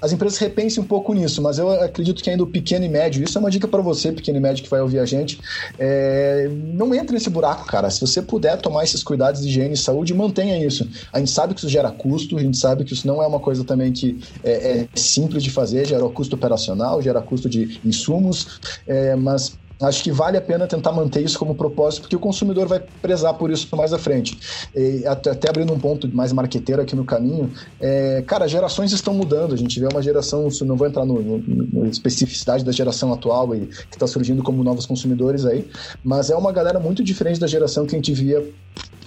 [0.00, 3.22] as empresas repensem um pouco nisso, mas eu acredito que ainda o pequeno e médio,
[3.22, 5.40] isso é uma dica para você, pequeno e médio que vai ouvir a gente,
[5.78, 7.90] é, não entre nesse buraco, cara.
[7.90, 10.88] Se você puder tomar esses cuidados de higiene e saúde, mantenha isso.
[11.12, 13.40] A gente sabe que isso gera custo, a gente sabe que isso não é uma
[13.40, 18.60] coisa também que é, é simples de fazer, gera custo operacional, gera custo de insumos,
[18.86, 22.66] é, mas Acho que vale a pena tentar manter isso como propósito, porque o consumidor
[22.66, 24.38] vai prezar por isso mais à frente.
[24.74, 29.54] E até, abrindo um ponto mais marqueteiro aqui no caminho, é, cara, gerações estão mudando.
[29.54, 33.96] A gente vê uma geração, não vou entrar no especificidade da geração atual e que
[33.96, 35.68] está surgindo como novos consumidores aí,
[36.02, 38.44] mas é uma galera muito diferente da geração que a gente via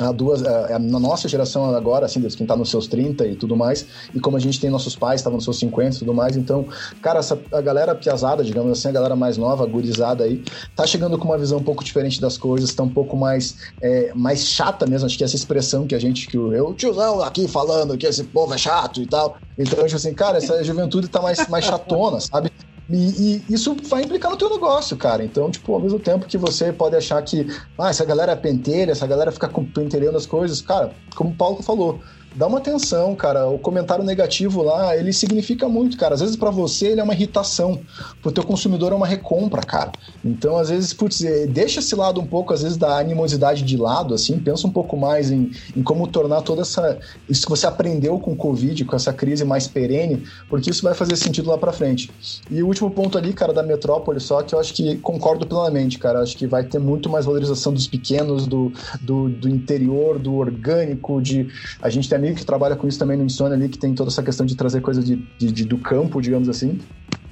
[0.02, 3.36] a duas, a, a, na nossa geração agora, assim, quem tá nos seus 30 e
[3.36, 6.14] tudo mais, e como a gente tem nossos pais, estavam nos seus 50 e tudo
[6.14, 6.66] mais, então,
[7.02, 10.44] cara, essa, a galera piazada, digamos assim, a galera mais nova, gurizada aí,
[10.76, 14.12] tá chegando com uma visão um pouco diferente das coisas, tá um pouco mais, é,
[14.16, 17.48] mais chata mesmo, acho que essa expressão que a gente, que o eu, tiozão aqui
[17.48, 21.22] falando que esse povo é chato e tal, então, tipo assim, cara, essa juventude tá
[21.22, 22.52] mais, mais chatona, sabe?
[22.92, 25.24] E, e, isso vai implicar no teu negócio, cara.
[25.24, 28.92] Então, tipo, ao mesmo tempo que você pode achar que, ah, essa galera é pentelha,
[28.92, 32.00] essa galera fica pentelhando as coisas, cara, como o Paulo falou,
[32.36, 33.48] dá uma atenção, cara.
[33.48, 36.14] O comentário negativo lá, ele significa muito, cara.
[36.14, 37.80] Às vezes para você ele é uma irritação,
[38.22, 39.92] pro teu consumidor é uma recompra, cara.
[40.24, 43.76] Então, às vezes, putz, é, deixa esse lado um pouco, às vezes, da animosidade de
[43.76, 46.98] lado, assim, pensa um pouco mais em, em como tornar toda essa.
[47.28, 50.94] Isso que você aprendeu com o Covid, com essa crise mais perene, porque isso vai
[50.94, 52.10] fazer sentido lá para frente.
[52.50, 56.00] E o último ponto ali, cara, da metrópole, só que eu acho que concordo plenamente,
[56.00, 56.22] cara.
[56.22, 61.22] Acho que vai ter muito mais valorização dos pequenos, do, do, do interior, do orgânico,
[61.22, 61.48] de.
[61.82, 64.10] A gente tem amigo que trabalha com isso também no Insônia ali, que tem toda
[64.10, 66.80] essa questão de trazer coisa de, de, de do campo, digamos assim.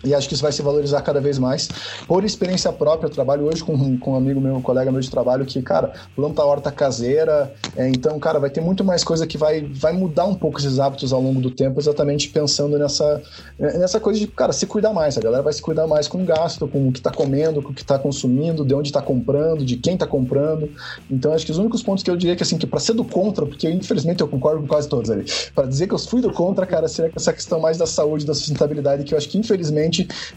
[0.03, 1.67] E acho que isso vai se valorizar cada vez mais.
[2.07, 5.09] Por experiência própria, eu trabalho hoje com, com um amigo meu, um colega meu de
[5.09, 7.53] trabalho, que, cara, planta horta caseira.
[7.75, 10.79] É, então, cara, vai ter muito mais coisa que vai, vai mudar um pouco esses
[10.79, 13.21] hábitos ao longo do tempo, exatamente pensando nessa,
[13.57, 15.17] nessa coisa de, cara, se cuidar mais.
[15.17, 17.71] A galera vai se cuidar mais com o gasto, com o que tá comendo, com
[17.71, 20.69] o que tá consumindo, de onde tá comprando, de quem tá comprando.
[21.11, 23.03] Então, acho que os únicos pontos que eu diria que, assim, que pra ser do
[23.03, 26.31] contra, porque infelizmente eu concordo com quase todos ali, para dizer que eu fui do
[26.31, 29.88] contra, cara, seria essa questão mais da saúde, da sustentabilidade, que eu acho que infelizmente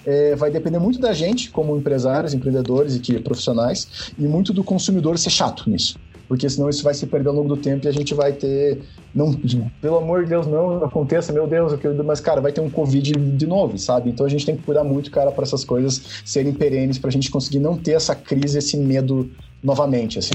[0.06, 4.64] é, vai depender muito da gente, como empresários, empreendedores e que profissionais, e muito do
[4.64, 5.98] consumidor ser chato nisso.
[6.28, 8.80] Porque senão isso vai se perder ao longo do tempo e a gente vai ter.
[9.14, 9.34] Não,
[9.82, 11.74] pelo amor de Deus, não aconteça, meu Deus,
[12.06, 14.08] mas, cara, vai ter um Covid de novo, sabe?
[14.08, 17.12] Então a gente tem que cuidar muito, cara, para essas coisas serem perenes, para a
[17.12, 19.30] gente conseguir não ter essa crise, esse medo
[19.62, 20.32] novamente, assim.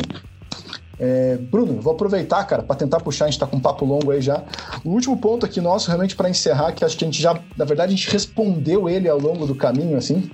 [0.99, 4.11] É, Bruno, vou aproveitar, cara, para tentar puxar, a gente está com um papo longo
[4.11, 4.43] aí já.
[4.83, 7.65] O último ponto aqui nosso, realmente para encerrar, que acho que a gente já, na
[7.65, 10.29] verdade, a gente respondeu ele ao longo do caminho, assim,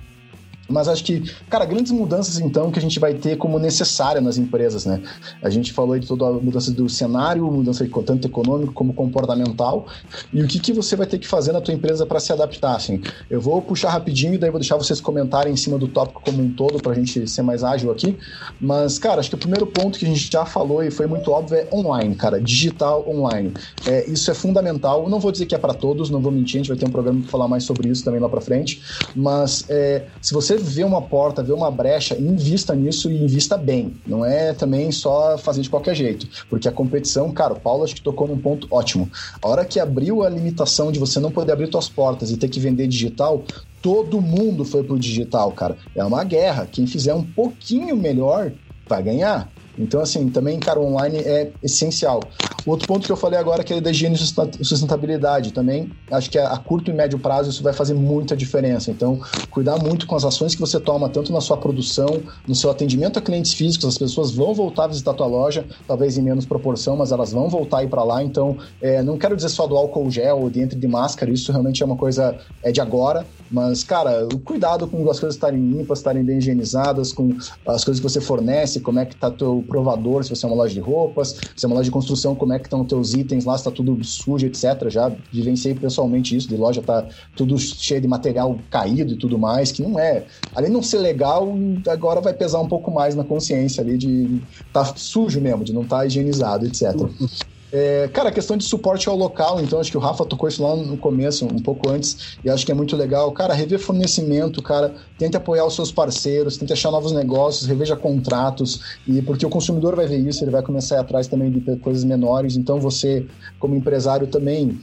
[0.68, 4.38] mas acho que, cara, grandes mudanças então que a gente vai ter como necessária nas
[4.38, 5.00] empresas, né?
[5.42, 9.86] A gente falou aí de toda a mudança do cenário, mudança tanto econômico como comportamental,
[10.32, 12.76] e o que, que você vai ter que fazer na tua empresa para se adaptar,
[12.76, 13.00] assim.
[13.30, 16.42] Eu vou puxar rapidinho e daí vou deixar vocês comentarem em cima do tópico como
[16.42, 18.16] um todo para a gente ser mais ágil aqui.
[18.60, 21.30] Mas, cara, acho que o primeiro ponto que a gente já falou e foi muito
[21.30, 23.52] óbvio é online, cara, digital online.
[23.86, 25.08] É, isso é fundamental.
[25.08, 26.90] Não vou dizer que é para todos, não vou mentir, a gente vai ter um
[26.90, 28.82] programa para falar mais sobre isso também lá para frente,
[29.14, 33.56] mas é, se você você vê uma porta, vê uma brecha, invista nisso e invista
[33.56, 33.94] bem.
[34.06, 36.28] Não é também só fazer de qualquer jeito.
[36.48, 39.10] Porque a competição, cara, o Paulo acho que tocou num ponto ótimo.
[39.40, 42.48] A hora que abriu a limitação de você não poder abrir suas portas e ter
[42.48, 43.42] que vender digital,
[43.82, 45.76] todo mundo foi pro digital, cara.
[45.94, 46.66] É uma guerra.
[46.70, 48.52] Quem fizer um pouquinho melhor
[48.88, 49.50] vai ganhar.
[49.78, 52.20] Então, assim, também, cara, o online é essencial.
[52.66, 56.30] O outro ponto que eu falei agora, que é da higiene e sustentabilidade também, acho
[56.30, 58.90] que a curto e médio prazo isso vai fazer muita diferença.
[58.90, 62.70] Então, cuidar muito com as ações que você toma, tanto na sua produção, no seu
[62.70, 66.22] atendimento a clientes físicos, as pessoas vão voltar a visitar a tua loja, talvez em
[66.22, 68.22] menos proporção, mas elas vão voltar a ir para lá.
[68.22, 71.82] Então, é, não quero dizer só do álcool gel ou dentro de máscara, isso realmente
[71.82, 75.98] é uma coisa é de agora, mas, cara, o cuidado com as coisas estarem limpas,
[75.98, 80.24] estarem bem higienizadas, com as coisas que você fornece, como é que tá teu provador,
[80.24, 82.58] se você é uma loja de roupas, se é uma loja de construção, como é
[82.58, 84.88] que estão teus itens lá, se tá tudo sujo, etc.
[84.88, 89.72] Já vivenciei pessoalmente isso, de loja tá tudo cheio de material caído e tudo mais,
[89.72, 90.24] que não é.
[90.54, 91.54] Além de não ser legal,
[91.88, 94.40] agora vai pesar um pouco mais na consciência ali de
[94.72, 96.94] tá sujo mesmo, de não estar tá higienizado, etc.
[97.76, 100.62] É, cara, a questão de suporte ao local, então acho que o Rafa tocou isso
[100.62, 103.32] lá no começo, um pouco antes, e acho que é muito legal.
[103.32, 109.00] Cara, rever fornecimento, cara, tente apoiar os seus parceiros, tente achar novos negócios, reveja contratos,
[109.08, 111.76] e porque o consumidor vai ver isso, ele vai começar a ir atrás também de
[111.78, 113.26] coisas menores, então você,
[113.58, 114.78] como empresário, também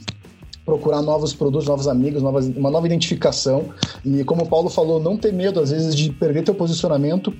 [0.62, 3.70] procurar novos produtos, novos amigos, novas, uma nova identificação.
[4.04, 7.32] E como o Paulo falou, não ter medo, às vezes, de perder teu posicionamento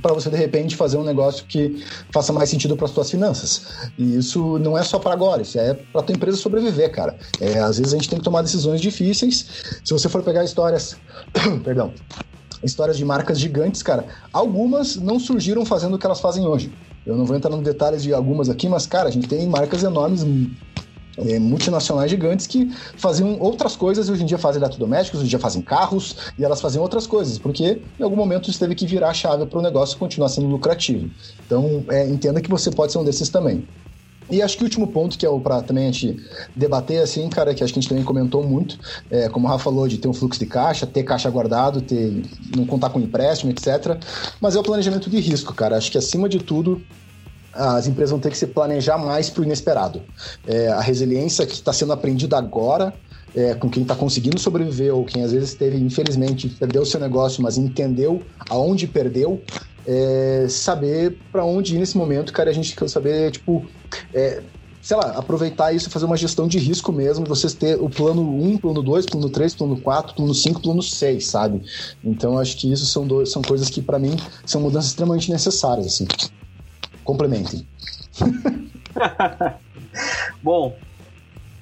[0.00, 3.66] para você de repente fazer um negócio que faça mais sentido para suas finanças.
[3.98, 7.16] E isso não é só para agora, isso é para tua empresa sobreviver, cara.
[7.40, 9.46] É, às vezes a gente tem que tomar decisões difíceis.
[9.84, 10.96] Se você for pegar histórias,
[11.64, 11.92] perdão,
[12.62, 16.72] histórias de marcas gigantes, cara, algumas não surgiram fazendo o que elas fazem hoje.
[17.06, 19.82] Eu não vou entrar nos detalhes de algumas aqui, mas cara, a gente tem marcas
[19.82, 20.22] enormes
[21.26, 25.30] é, multinacionais gigantes que faziam outras coisas e hoje em dia fazem eletrodomésticos, hoje em
[25.30, 28.86] dia fazem carros e elas faziam outras coisas, porque em algum momento isso teve que
[28.86, 31.10] virar a chave para o negócio continuar sendo lucrativo.
[31.46, 33.66] Então, é, entenda que você pode ser um desses também.
[34.30, 36.16] E acho que o último ponto, que é para também a gente
[36.54, 38.78] debater, assim, cara, que acho que a gente também comentou muito,
[39.10, 42.22] é, como o Rafa falou, de ter um fluxo de caixa, ter caixa guardado, ter,
[42.54, 43.96] não contar com empréstimo, etc.
[44.38, 45.76] Mas é o planejamento de risco, cara.
[45.76, 46.82] Acho que acima de tudo,
[47.52, 50.02] as empresas vão ter que se planejar mais para o inesperado.
[50.46, 52.94] É, a resiliência que está sendo aprendida agora
[53.34, 57.00] é, com quem está conseguindo sobreviver ou quem às vezes teve, infelizmente, perdeu o seu
[57.00, 59.42] negócio, mas entendeu aonde perdeu,
[59.86, 63.66] é, saber para onde ir nesse momento, cara, a gente quer saber, tipo,
[64.12, 64.42] é,
[64.82, 68.22] sei lá, aproveitar isso e fazer uma gestão de risco mesmo, vocês ter o plano
[68.22, 71.62] 1, plano 2, plano 3, plano 4, plano 5, plano 6, sabe?
[72.02, 75.86] Então acho que isso são, dois, são coisas que para mim são mudanças extremamente necessárias,
[75.86, 76.06] assim.
[77.08, 77.66] Complementem.
[80.42, 80.76] Bom,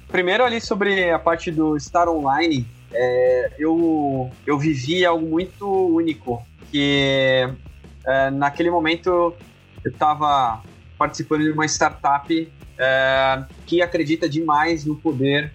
[0.09, 6.45] primeiro ali sobre a parte do estar online, é, eu, eu vivi algo muito único,
[6.69, 7.49] que
[8.05, 9.37] é, naquele momento
[9.85, 10.65] eu estava
[10.99, 15.53] participando de uma startup é, que acredita demais no poder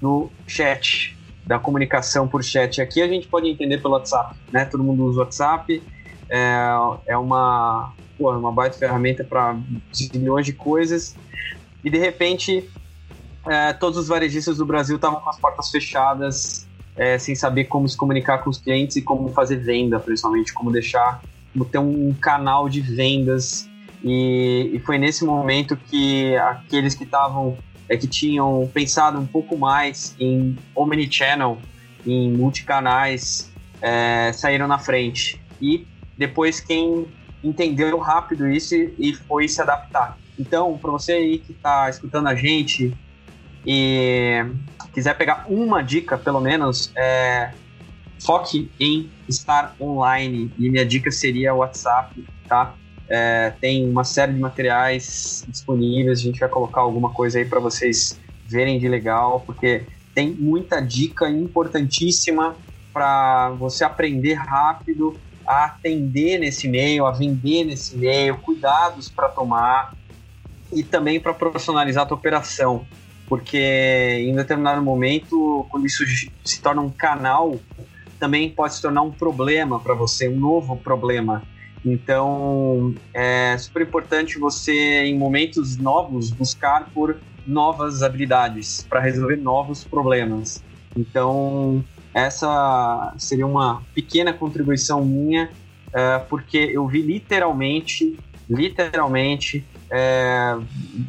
[0.00, 2.80] do chat, da comunicação por chat.
[2.80, 4.64] Aqui a gente pode entender pelo WhatsApp, né?
[4.64, 5.82] Todo mundo usa o WhatsApp,
[6.30, 6.68] é,
[7.06, 9.58] é uma uma baita ferramenta para
[10.14, 11.14] milhões de coisas.
[11.84, 12.68] E de repente,
[13.46, 17.88] é, todos os varejistas do Brasil estavam com as portas fechadas, é, sem saber como
[17.88, 22.12] se comunicar com os clientes e como fazer venda, principalmente, como deixar, como ter um
[22.14, 23.68] canal de vendas.
[24.02, 27.56] E, e foi nesse momento que aqueles que estavam,
[27.88, 31.58] é, que tinham pensado um pouco mais em omnichannel,
[32.06, 35.40] em multicanais, é, saíram na frente.
[35.60, 37.06] E depois quem
[37.48, 40.16] entendeu rápido isso e foi se adaptar.
[40.38, 42.94] Então, para você aí que está escutando a gente
[43.64, 44.44] e
[44.92, 47.52] quiser pegar uma dica, pelo menos, é,
[48.24, 50.52] foque em estar online.
[50.58, 52.74] E minha dica seria o WhatsApp, tá?
[53.08, 57.60] É, tem uma série de materiais disponíveis, a gente vai colocar alguma coisa aí para
[57.60, 62.56] vocês verem de legal, porque tem muita dica importantíssima
[62.92, 69.94] para você aprender rápido a atender nesse meio, a vender nesse meio, cuidados para tomar
[70.72, 72.86] e também para profissionalizar a tua operação,
[73.28, 76.04] porque em determinado momento, quando isso
[76.44, 77.58] se torna um canal,
[78.18, 81.42] também pode se tornar um problema para você, um novo problema.
[81.84, 89.84] Então, é super importante você, em momentos novos, buscar por novas habilidades para resolver novos
[89.84, 90.64] problemas.
[90.96, 91.84] Então,
[92.16, 95.50] essa seria uma pequena contribuição minha,
[95.92, 100.56] é, porque eu vi literalmente, literalmente, é,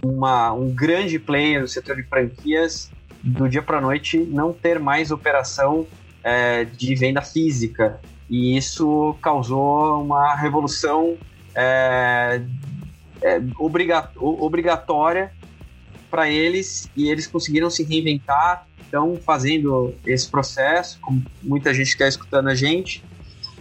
[0.03, 2.91] uma, um grande player do setor de franquias
[3.23, 5.87] do dia para noite não ter mais operação
[6.21, 8.01] é, de venda física.
[8.29, 11.15] E isso causou uma revolução
[11.55, 12.41] é,
[13.21, 15.31] é, obrigatória
[16.11, 22.07] para eles e eles conseguiram se reinventar, estão fazendo esse processo, como muita gente está
[22.07, 23.03] escutando a gente,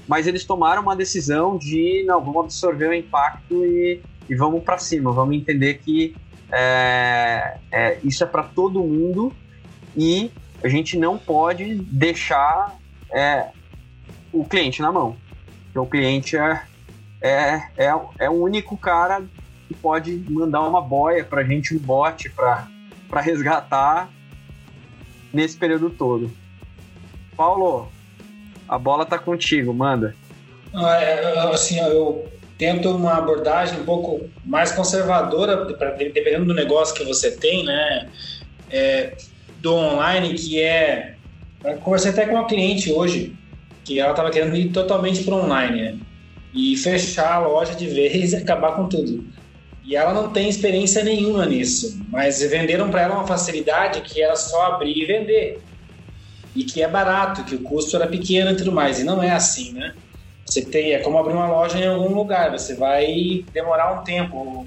[0.08, 4.78] mas eles tomaram uma decisão de não, vamos absorver o impacto e, e vamos para
[4.78, 6.16] cima, vamos entender que
[6.50, 9.32] é, é, isso é para todo mundo
[9.96, 10.30] e
[10.62, 12.78] a gente não pode deixar
[13.10, 13.48] é,
[14.32, 15.16] o cliente na mão.
[15.64, 16.62] Porque o cliente é,
[17.20, 19.24] é, é, é o único cara
[19.66, 24.08] que pode mandar uma boia para a gente, um bote para resgatar
[25.36, 26.30] nesse período todo.
[27.36, 27.92] Paulo,
[28.66, 30.16] a bola tá contigo, manda.
[30.74, 32.26] Ah, é, assim, eu
[32.56, 35.66] tento uma abordagem um pouco mais conservadora,
[35.98, 38.08] dependendo do negócio que você tem, né?
[38.70, 39.14] É,
[39.60, 41.14] do online, que é.
[41.62, 43.36] Eu conversei até com uma cliente hoje,
[43.84, 45.98] que ela estava querendo ir totalmente para online, né?
[46.54, 49.22] E fechar a loja de vez e acabar com tudo.
[49.86, 54.34] E ela não tem experiência nenhuma nisso, mas venderam para ela uma facilidade que era
[54.34, 55.60] só abrir e vender.
[56.56, 58.98] E que é barato, que o custo era pequeno e tudo mais.
[58.98, 59.94] E não é assim, né?
[60.44, 64.66] Você tem, é como abrir uma loja em algum lugar, você vai demorar um tempo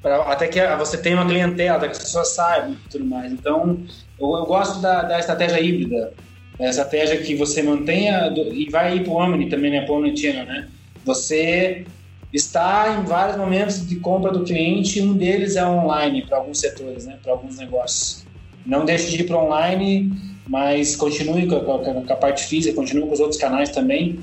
[0.00, 3.32] pra, até que você tenha uma clientela, até que as pessoas saibam e tudo mais.
[3.32, 3.80] Então,
[4.20, 6.12] eu, eu gosto da, da, estratégia híbrida,
[6.60, 9.80] a estratégia que você mantenha do, e vai ir para o Omni também, né?
[9.80, 10.68] Para o né?
[11.04, 11.84] Você
[12.32, 17.06] está em vários momentos de compra do cliente, um deles é online para alguns setores,
[17.06, 17.18] né?
[17.22, 18.24] Para alguns negócios.
[18.64, 20.12] Não deixe de ir para online,
[20.46, 24.18] mas continue com a, com a parte física, continue com os outros canais também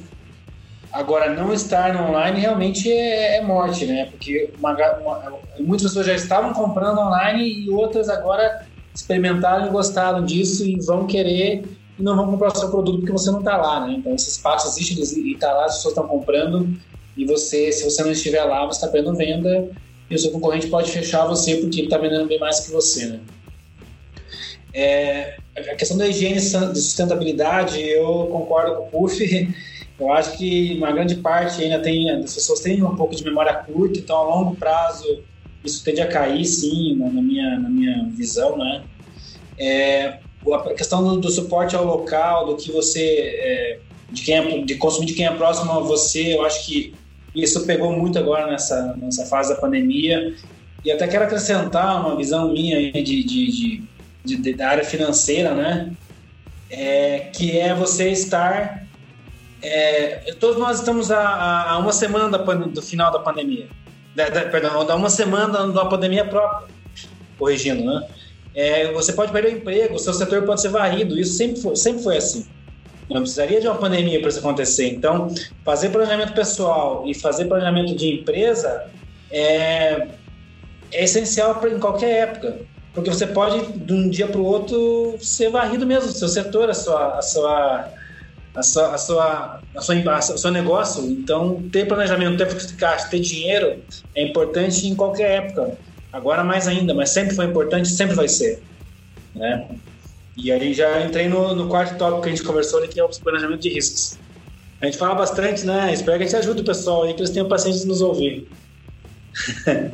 [0.92, 4.06] Agora, não estar online realmente é, é morte, né?
[4.06, 10.26] Porque uma, uma, muitas pessoas já estavam comprando online e outras agora experimentaram e gostaram
[10.26, 11.64] disso e vão querer
[11.98, 13.94] e não vão comprar o seu produto porque você não está lá, né?
[13.94, 16.68] Então, esse espaço existe e está lá, as pessoas estão comprando
[17.18, 19.70] e você, se você não estiver lá, você está perdendo venda
[20.10, 23.06] e o seu concorrente pode fechar você porque ele está vendendo bem mais que você,
[23.06, 23.20] né?
[24.74, 29.56] É, a questão da higiene e sustentabilidade, eu concordo com o Puff.
[30.00, 33.54] Eu acho que uma grande parte ainda tem, as pessoas têm um pouco de memória
[33.54, 35.24] curta, então a longo prazo
[35.64, 38.84] isso tende a cair, sim, na, minha, na minha visão, né?
[39.58, 40.20] É,
[40.54, 43.80] a questão do, do, suporte ao local, do que você, é,
[44.12, 46.94] de, quem é, de consumir de quem é próximo a você, eu acho que
[47.36, 50.36] isso pegou muito agora nessa, nessa fase da pandemia.
[50.84, 53.84] E até quero acrescentar uma visão minha de, de,
[54.24, 55.92] de, de da área financeira, né?
[56.70, 58.88] É, que é você estar
[59.62, 63.68] é, todos nós estamos a, a uma semana da, do final da pandemia.
[64.16, 66.68] Da, da, perdão, da uma semana da pandemia própria,
[67.38, 68.08] corrigindo, né?
[68.56, 71.76] É, você pode perder o emprego, o seu setor pode ser varrido, isso sempre foi,
[71.76, 72.48] sempre foi assim.
[73.10, 74.88] Não precisaria de uma pandemia para isso acontecer.
[74.90, 75.34] Então,
[75.66, 78.88] fazer planejamento pessoal e fazer planejamento de empresa
[79.32, 80.08] é,
[80.92, 82.60] é essencial em qualquer época.
[82.94, 86.74] Porque você pode, de um dia para o outro, ser varrido mesmo, seu setor, a
[86.74, 87.94] sua, a sua
[88.56, 91.06] a sua, a sua, a sua, a seu negócio.
[91.06, 93.82] Então, ter planejamento, ter fluxo de caixa, ter dinheiro
[94.16, 95.78] é importante em qualquer época.
[96.12, 98.62] Agora mais ainda, mas sempre foi importante, sempre vai ser.
[99.36, 99.68] Né?
[100.42, 103.10] E aí já entrei no, no quarto tópico que a gente conversou, que é o
[103.10, 104.18] planejamento de riscos.
[104.82, 105.94] A gente fala bastante, né?
[105.94, 108.48] Espero que a gente ajude o pessoal aí, que eles tenham paciência de nos ouvir.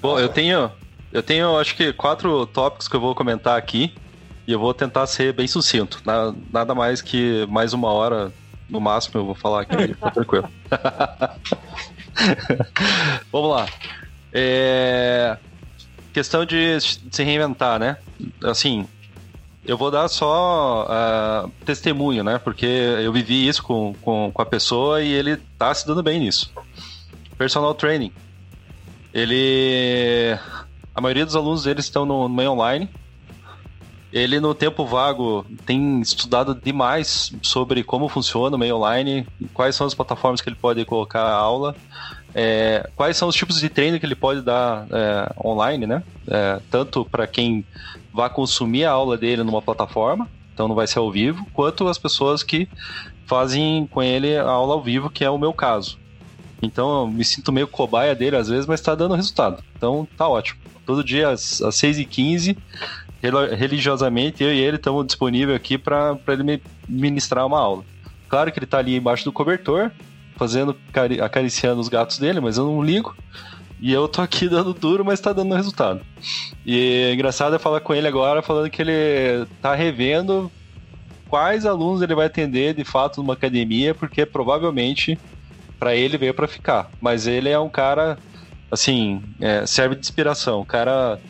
[0.00, 0.70] Bom, eu tenho,
[1.12, 3.92] eu tenho acho que quatro tópicos que eu vou comentar aqui.
[4.46, 6.00] E eu vou tentar ser bem sucinto.
[6.52, 8.32] Nada mais que mais uma hora
[8.70, 10.48] no máximo eu vou falar aqui, tá tranquilo.
[13.32, 13.66] Vamos lá.
[14.32, 15.36] É...
[16.16, 17.98] Questão de se reinventar, né?
[18.42, 18.88] Assim,
[19.66, 22.38] eu vou dar só uh, testemunho, né?
[22.38, 26.18] Porque eu vivi isso com, com, com, a pessoa e ele tá se dando bem
[26.18, 26.50] nisso.
[27.36, 28.10] Personal training.
[29.12, 30.38] Ele.
[30.94, 32.88] A maioria dos alunos deles estão no meio online
[34.10, 39.86] ele, no tempo vago, tem estudado demais sobre como funciona o meio online, quais são
[39.86, 41.76] as plataformas que ele pode colocar a aula,
[42.38, 46.02] é, quais são os tipos de treino que ele pode dar é, online, né?
[46.28, 47.64] É, tanto para quem
[48.12, 51.96] vai consumir a aula dele numa plataforma, então não vai ser ao vivo, quanto as
[51.96, 52.68] pessoas que
[53.24, 55.98] fazem com ele a aula ao vivo, que é o meu caso.
[56.60, 59.64] Então eu me sinto meio cobaia dele às vezes, mas está dando resultado.
[59.74, 60.60] Então tá ótimo.
[60.84, 62.54] Todo dia às, às 6h15
[63.56, 67.82] religiosamente, eu e ele estamos disponíveis aqui para ele ministrar uma aula.
[68.28, 69.90] Claro que ele está ali embaixo do cobertor,
[70.36, 70.76] fazendo,
[71.22, 73.16] acariciando os gatos dele, mas eu não ligo.
[73.80, 76.00] E eu tô aqui dando duro, mas tá dando resultado.
[76.64, 80.50] E é engraçado é falar com ele agora, falando que ele tá revendo
[81.28, 85.18] quais alunos ele vai atender de fato numa academia, porque provavelmente
[85.78, 86.90] para ele veio para ficar.
[87.00, 88.18] Mas ele é um cara,
[88.70, 90.60] assim, é, serve de inspiração.
[90.60, 91.20] O cara,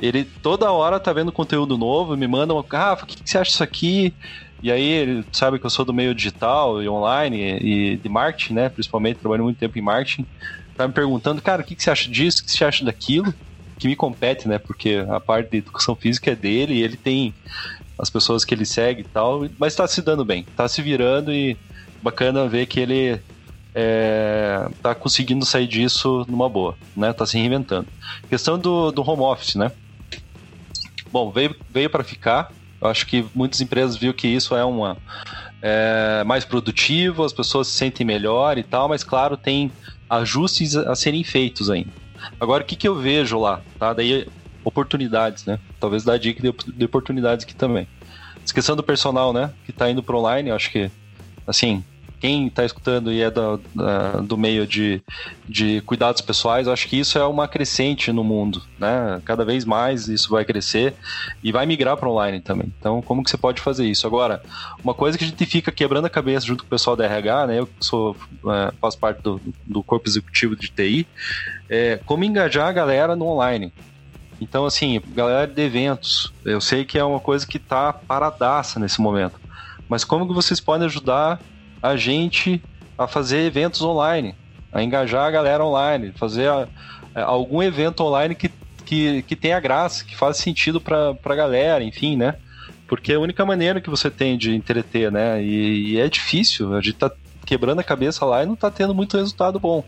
[0.00, 3.38] ele toda hora tá vendo conteúdo novo, me manda uma, Rafa, o que, que você
[3.38, 4.14] acha disso aqui?
[4.62, 8.54] E aí, ele sabe que eu sou do meio digital e online e de marketing,
[8.54, 8.68] né?
[8.68, 10.26] Principalmente, trabalho muito tempo em marketing.
[10.76, 12.42] Tá me perguntando, cara, o que, que você acha disso?
[12.42, 13.32] O que você acha daquilo?
[13.78, 14.58] Que me compete, né?
[14.58, 17.34] Porque a parte de educação física é dele e ele tem
[17.98, 21.32] as pessoas que ele segue e tal, mas tá se dando bem, tá se virando
[21.32, 21.58] e
[22.02, 23.20] bacana ver que ele
[23.74, 27.12] é, tá conseguindo sair disso numa boa, né?
[27.12, 27.88] Tá se reinventando.
[28.28, 29.72] Questão do, do home office, né?
[31.10, 32.55] Bom, veio, veio para ficar.
[32.80, 34.96] Eu acho que muitas empresas viram que isso é uma
[35.62, 39.72] é, mais produtivo, as pessoas se sentem melhor e tal, mas claro, tem
[40.08, 41.90] ajustes a serem feitos ainda.
[42.40, 43.60] Agora, o que, que eu vejo lá?
[43.78, 43.92] Tá?
[43.92, 44.26] Daí,
[44.64, 45.58] oportunidades, né?
[45.78, 47.86] Talvez dar dica de, de oportunidades aqui também.
[48.44, 49.50] Esquecendo do personal, né?
[49.64, 50.90] Que tá indo pro online, eu acho que,
[51.46, 51.84] assim,
[52.26, 53.60] quem está escutando e é do,
[54.24, 55.00] do meio de,
[55.48, 59.22] de cuidados pessoais, eu acho que isso é uma crescente no mundo, né?
[59.24, 60.92] Cada vez mais isso vai crescer
[61.40, 62.72] e vai migrar para online também.
[62.80, 64.08] Então, como que você pode fazer isso?
[64.08, 64.42] Agora,
[64.82, 67.46] uma coisa que a gente fica quebrando a cabeça junto com o pessoal da RH,
[67.46, 67.60] né?
[67.60, 68.16] Eu sou,
[68.48, 71.06] é, faço parte do, do corpo executivo de TI,
[71.70, 73.72] é como engajar a galera no online.
[74.40, 79.00] Então, assim, galera de eventos, eu sei que é uma coisa que está paradaça nesse
[79.00, 79.38] momento.
[79.88, 81.38] Mas como que vocês podem ajudar
[81.88, 82.62] a gente
[82.98, 84.34] a fazer eventos online,
[84.72, 86.68] a engajar a galera online, fazer a,
[87.14, 88.50] a, algum evento online que,
[88.84, 92.36] que, que tenha graça, que faça sentido para a galera, enfim, né?
[92.86, 95.42] Porque é a única maneira que você tem de entreter, né?
[95.42, 97.10] E, e, é difícil, a gente tá
[97.44, 99.84] quebrando a cabeça lá e não tá tendo muito resultado bom.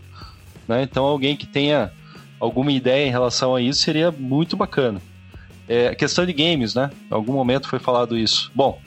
[0.67, 0.83] Né?
[0.83, 1.91] Então alguém que tenha
[2.39, 5.01] alguma ideia em relação a isso seria muito bacana.
[5.69, 6.91] É, questão de games, né?
[7.11, 8.51] Em algum momento foi falado isso.
[8.55, 8.81] Bom,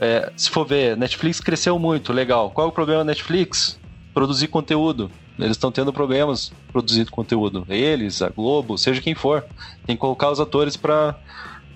[0.00, 2.50] é, se for ver, Netflix cresceu muito, legal.
[2.50, 3.78] Qual é o problema da Netflix?
[4.14, 5.10] Produzir conteúdo.
[5.38, 7.66] Eles estão tendo problemas produzindo conteúdo.
[7.68, 9.44] Eles, a Globo, seja quem for.
[9.86, 11.16] Tem que colocar os atores para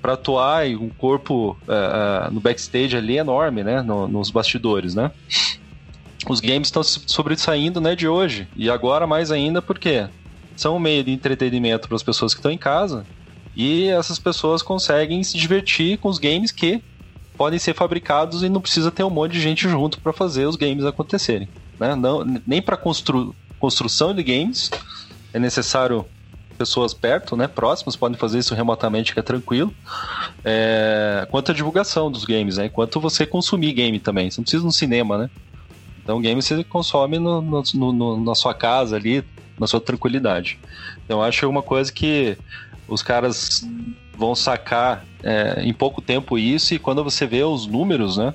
[0.01, 3.81] para atuar e um corpo uh, uh, no backstage ali enorme, né?
[3.81, 5.11] No, nos bastidores, né?
[6.29, 8.47] Os games estão sobressaindo, né, de hoje.
[8.55, 10.07] E agora mais ainda porque
[10.55, 13.07] são um meio de entretenimento para as pessoas que estão em casa.
[13.57, 16.83] E essas pessoas conseguem se divertir com os games que
[17.37, 20.57] podem ser fabricados e não precisa ter um monte de gente junto para fazer os
[20.57, 21.49] games acontecerem.
[21.79, 21.95] Né?
[21.95, 24.71] Não, nem para constru, construção de games
[25.33, 26.07] é necessário
[26.57, 29.75] pessoas perto, né, próximas, podem fazer isso remotamente, que é tranquilo.
[30.45, 34.31] É, quanto a divulgação dos games, né, quanto você consumir game também.
[34.31, 35.31] Você não precisa no cinema, né?
[36.03, 39.25] Então, game você consome no, no, no, na sua casa ali,
[39.59, 40.59] na sua tranquilidade.
[41.05, 42.37] Então, acho uma coisa que
[42.87, 43.67] os caras
[44.17, 48.35] vão sacar é, em pouco tempo isso, e quando você vê os números, né?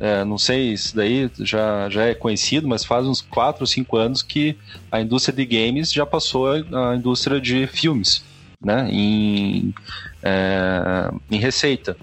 [0.00, 3.96] É, não sei se daí já, já é conhecido, mas faz uns 4 ou 5
[3.96, 4.56] anos que
[4.92, 8.24] a indústria de games já passou a, indústria de filmes,
[8.62, 8.88] né?
[8.90, 9.74] Em,
[10.22, 11.96] é, em receita.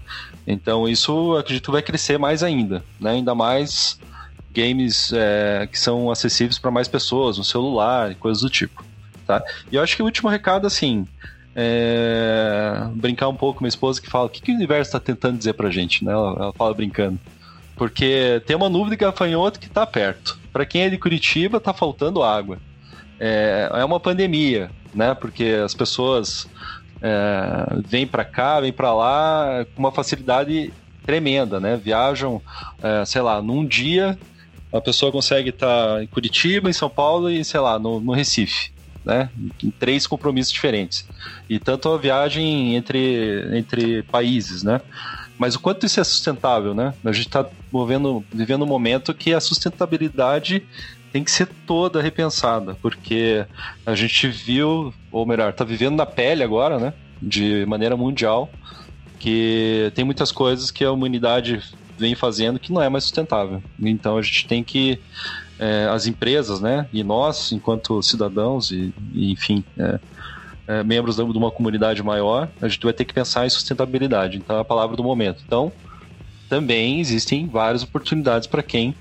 [0.46, 3.12] Então isso acredito vai crescer mais ainda, né?
[3.12, 3.98] Ainda mais
[4.52, 8.84] games é, que são acessíveis para mais pessoas, no celular e coisas do tipo.
[9.26, 9.44] Tá?
[9.72, 11.06] E eu acho que o último recado, assim,
[11.56, 15.00] é, brincar um pouco com minha esposa que fala: o que, que o universo está
[15.00, 16.04] tentando dizer pra gente?
[16.04, 16.12] Né?
[16.12, 17.18] Ela, ela, fala brincando.
[17.78, 20.38] Porque tem uma nuvem de gafanhoto que está perto.
[20.52, 22.58] Para quem é de Curitiba, está faltando água.
[23.20, 25.14] É, é uma pandemia, né?
[25.14, 26.48] Porque as pessoas
[27.02, 30.74] é, vêm para cá, vêm para lá com uma facilidade
[31.06, 31.78] tremenda, né?
[31.82, 32.42] Viajam,
[32.82, 34.18] é, sei lá, num dia
[34.74, 38.12] a pessoa consegue estar tá em Curitiba, em São Paulo e, sei lá, no, no
[38.12, 38.75] Recife
[39.06, 39.30] né?
[39.64, 41.08] Em três compromissos diferentes.
[41.50, 44.82] E tanto a viagem entre, entre países, né?
[45.38, 46.94] Mas o quanto isso é sustentável, né?
[47.04, 47.46] A gente está
[48.34, 50.66] vivendo um momento que a sustentabilidade
[51.12, 53.46] tem que ser toda repensada, porque
[53.86, 56.94] a gente viu, ou melhor, está vivendo na pele agora, né?
[57.22, 58.50] De maneira mundial,
[59.20, 61.62] que tem muitas coisas que a humanidade
[61.98, 63.62] vem fazendo que não é mais sustentável.
[63.80, 65.00] Então a gente tem que
[65.60, 70.00] é, as empresas, né, e nós, enquanto cidadãos e, e enfim, é,
[70.68, 74.38] é, membros de uma comunidade maior, a gente vai ter que pensar em sustentabilidade.
[74.38, 75.44] Então, é a palavra do momento.
[75.46, 75.72] Então,
[76.50, 78.96] também existem várias oportunidades para quem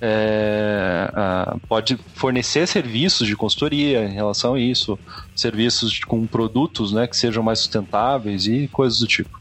[0.00, 4.98] é, a, pode fornecer serviços de consultoria em relação a isso,
[5.34, 9.40] serviços de, com produtos né, que sejam mais sustentáveis e coisas do tipo.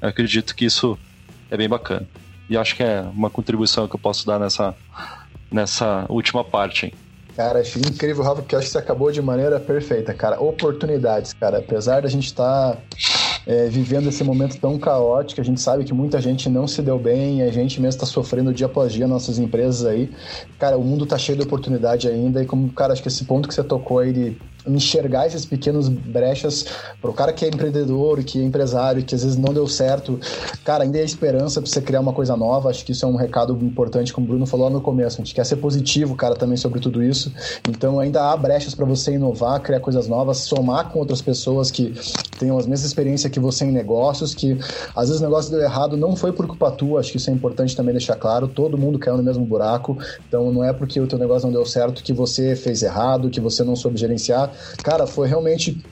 [0.00, 0.98] Eu acredito que isso
[1.50, 2.06] é bem bacana.
[2.48, 4.74] E acho que é uma contribuição que eu posso dar nessa,
[5.50, 6.94] nessa última parte.
[7.36, 10.40] Cara, achei incrível, Rafa, eu acho que você acabou de maneira perfeita, cara.
[10.40, 11.58] Oportunidades, cara.
[11.58, 12.78] Apesar da gente estar tá
[13.46, 15.40] é, vivendo esse momento tão caótico.
[15.40, 18.52] A gente sabe que muita gente não se deu bem, a gente mesmo está sofrendo
[18.52, 20.10] dia após dia nossas empresas aí.
[20.58, 23.48] Cara, o mundo tá cheio de oportunidade ainda e como, cara, acho que esse ponto
[23.48, 24.36] que você tocou aí de
[24.66, 26.66] enxergar esses pequenos brechas
[27.00, 30.18] para o cara que é empreendedor, que é empresário, que às vezes não deu certo.
[30.64, 32.70] Cara, ainda é esperança para você criar uma coisa nova.
[32.70, 35.20] Acho que isso é um recado importante, como o Bruno falou no começo.
[35.20, 37.32] A gente quer ser positivo, cara, também sobre tudo isso.
[37.68, 41.94] Então ainda há brechas para você inovar, criar coisas novas, somar com outras pessoas que
[42.38, 44.58] tenham as mesmas experiências que você em negócios, que
[44.94, 47.32] às vezes o negócio deu errado, não foi por culpa tua, acho que isso é
[47.32, 48.48] importante também deixar claro.
[48.48, 49.96] Todo mundo caiu no mesmo buraco.
[50.28, 53.40] Então não é porque o teu negócio não deu certo que você fez errado, que
[53.40, 54.52] você não soube gerenciar
[54.82, 55.86] cara, foi realmente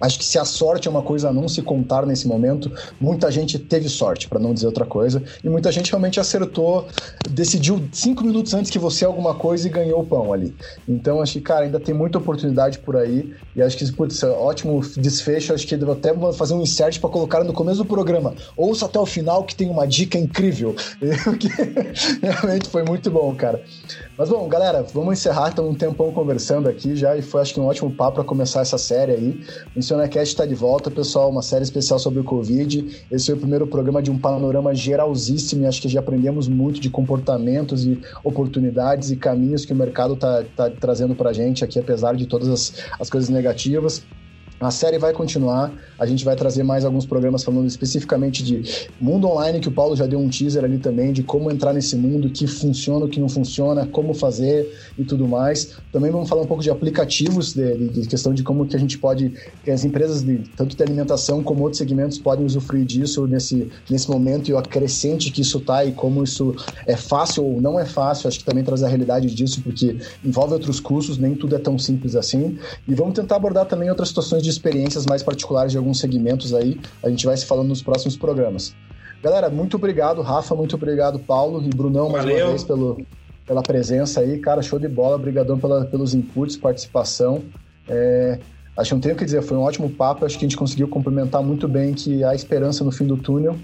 [0.00, 3.30] Acho que se a sorte é uma coisa a não se contar nesse momento, muita
[3.30, 6.86] gente teve sorte, para não dizer outra coisa, e muita gente realmente acertou,
[7.28, 10.54] decidiu cinco minutos antes que você alguma coisa e ganhou o pão ali.
[10.88, 14.28] Então acho que, cara, ainda tem muita oportunidade por aí, e acho que, putz, é
[14.28, 17.84] um ótimo desfecho, acho que devo até fazer um insert para colocar no começo do
[17.84, 18.34] programa.
[18.56, 20.74] Ouça até o final que tem uma dica incrível,
[22.22, 23.62] realmente foi muito bom, cara.
[24.16, 27.60] Mas bom, galera, vamos encerrar, estamos um tempão conversando aqui já, e foi acho que
[27.60, 29.40] um ótimo papo para começar essa série aí.
[29.90, 33.04] Missionacast está de volta, pessoal, uma série especial sobre o Covid.
[33.10, 36.78] Esse foi o primeiro programa de um panorama geralzíssimo e acho que já aprendemos muito
[36.78, 41.64] de comportamentos e oportunidades e caminhos que o mercado está tá trazendo para a gente
[41.64, 44.04] aqui, apesar de todas as, as coisas negativas.
[44.60, 48.62] A série vai continuar, a gente vai trazer mais alguns programas falando especificamente de
[49.00, 51.96] mundo online, que o Paulo já deu um teaser ali também, de como entrar nesse
[51.96, 55.76] mundo, que funciona, o que não funciona, como fazer e tudo mais.
[55.90, 58.98] Também vamos falar um pouco de aplicativos, de, de questão de como que a gente
[58.98, 59.32] pode,
[59.64, 64.10] que as empresas, de, tanto de alimentação como outros segmentos, podem usufruir disso nesse, nesse
[64.10, 66.54] momento e o acrescente que isso tá e como isso
[66.86, 68.28] é fácil ou não é fácil.
[68.28, 71.78] Acho que também trazer a realidade disso, porque envolve outros custos, nem tudo é tão
[71.78, 72.58] simples assim.
[72.86, 76.52] E vamos tentar abordar também outras situações de de experiências mais particulares de alguns segmentos
[76.52, 76.78] aí.
[77.02, 78.74] A gente vai se falando nos próximos programas.
[79.22, 82.46] Galera, muito obrigado, Rafa, muito obrigado, Paulo e Brunão, mais Valeu.
[82.46, 83.00] uma vez pelo,
[83.46, 84.38] pela presença aí.
[84.38, 87.42] Cara, show de bola, obrigadão pela, pelos inputs, participação.
[87.88, 88.38] É,
[88.76, 90.56] acho que não tenho o que dizer, foi um ótimo papo, acho que a gente
[90.56, 93.56] conseguiu complementar muito bem que há esperança no fim do túnel.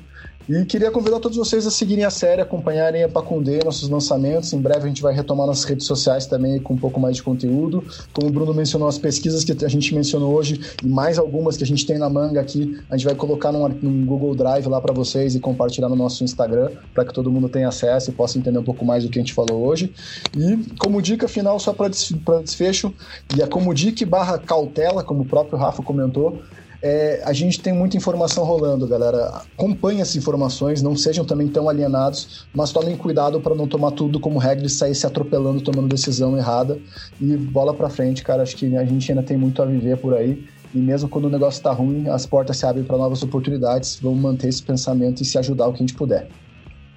[0.49, 4.53] E queria convidar todos vocês a seguirem a série, acompanharem a Pacundê, nossos lançamentos.
[4.53, 7.23] Em breve a gente vai retomar nossas redes sociais também com um pouco mais de
[7.25, 7.83] conteúdo.
[8.13, 11.65] Como o Bruno mencionou, as pesquisas que a gente mencionou hoje e mais algumas que
[11.65, 14.81] a gente tem na manga aqui, a gente vai colocar num, num Google Drive lá
[14.81, 18.39] para vocês e compartilhar no nosso Instagram para que todo mundo tenha acesso e possa
[18.39, 19.93] entender um pouco mais do que a gente falou hoje.
[20.37, 22.95] E como dica final, só para desfecho,
[23.37, 26.41] e a como dica barra cautela, como o próprio Rafa comentou,
[26.83, 29.43] é, a gente tem muita informação rolando, galera.
[29.57, 34.20] Acompanhe essas informações, não sejam também tão alienados, mas tomem cuidado para não tomar tudo
[34.20, 36.79] como regra e sair se atropelando, tomando decisão errada.
[37.20, 38.43] E bola para frente, cara.
[38.43, 40.47] Acho que a gente ainda tem muito a viver por aí.
[40.74, 43.99] E mesmo quando o negócio está ruim, as portas se abrem para novas oportunidades.
[44.01, 46.29] Vamos manter esse pensamento e se ajudar o que a gente puder.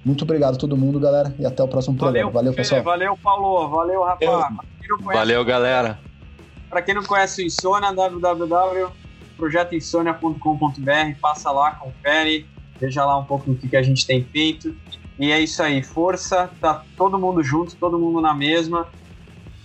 [0.04, 2.30] Muito obrigado a todo mundo, galera, e até o próximo programa.
[2.30, 2.82] Valeu, pessoal.
[2.82, 3.68] Valeu, Paulo.
[3.68, 4.64] Valeu, Rafa.
[5.04, 5.98] Valeu, galera.
[6.70, 8.99] Para quem não conhece o Insônia, www
[9.40, 12.46] projetoinsônia.com.br, passa lá, confere,
[12.78, 14.76] veja lá um pouco do que, que a gente tem feito.
[15.18, 18.86] E é isso aí, força, tá todo mundo junto, todo mundo na mesma.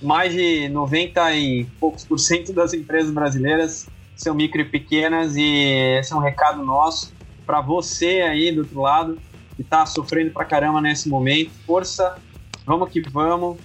[0.02, 5.98] Mais de 90 e poucos por cento das empresas brasileiras são micro e pequenas e
[6.00, 7.14] esse é um recado nosso
[7.46, 9.20] para você aí do outro lado
[9.56, 11.52] que está sofrendo pra caramba nesse momento.
[11.66, 12.18] Força,
[12.66, 13.58] vamos que vamos.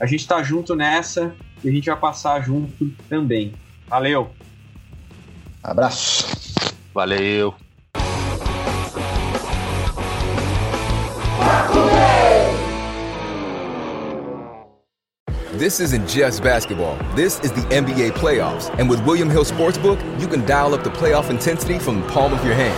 [0.00, 3.52] A gente está junto nessa e a gente vai passar junto também.
[3.86, 4.30] Valeu!
[5.64, 6.26] Abraço.
[6.92, 7.63] Valeu.
[15.54, 16.96] This isn't just basketball.
[17.14, 18.76] This is the NBA playoffs.
[18.76, 22.32] And with William Hill Sportsbook, you can dial up the playoff intensity from the palm
[22.32, 22.74] of your hand.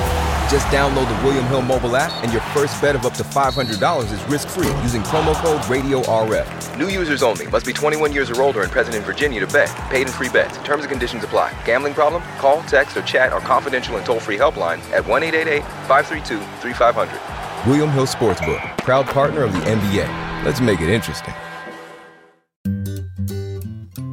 [0.51, 4.13] Just download the William Hill mobile app, and your first bet of up to $500
[4.13, 6.77] is risk free using promo code RadioRF.
[6.79, 7.47] New users only.
[7.47, 9.75] Must be 21 years or older and present in Virginia to bet.
[9.89, 10.59] Paid and free bets.
[10.59, 11.59] Terms and conditions apply.
[11.65, 12.23] Gambling problem?
[12.37, 17.67] Call, text, or chat our confidential and toll free helpline at 1 888 532 3500.
[17.67, 20.45] William Hill Sportsbook, proud partner of the NBA.
[20.45, 21.33] Let's make it interesting.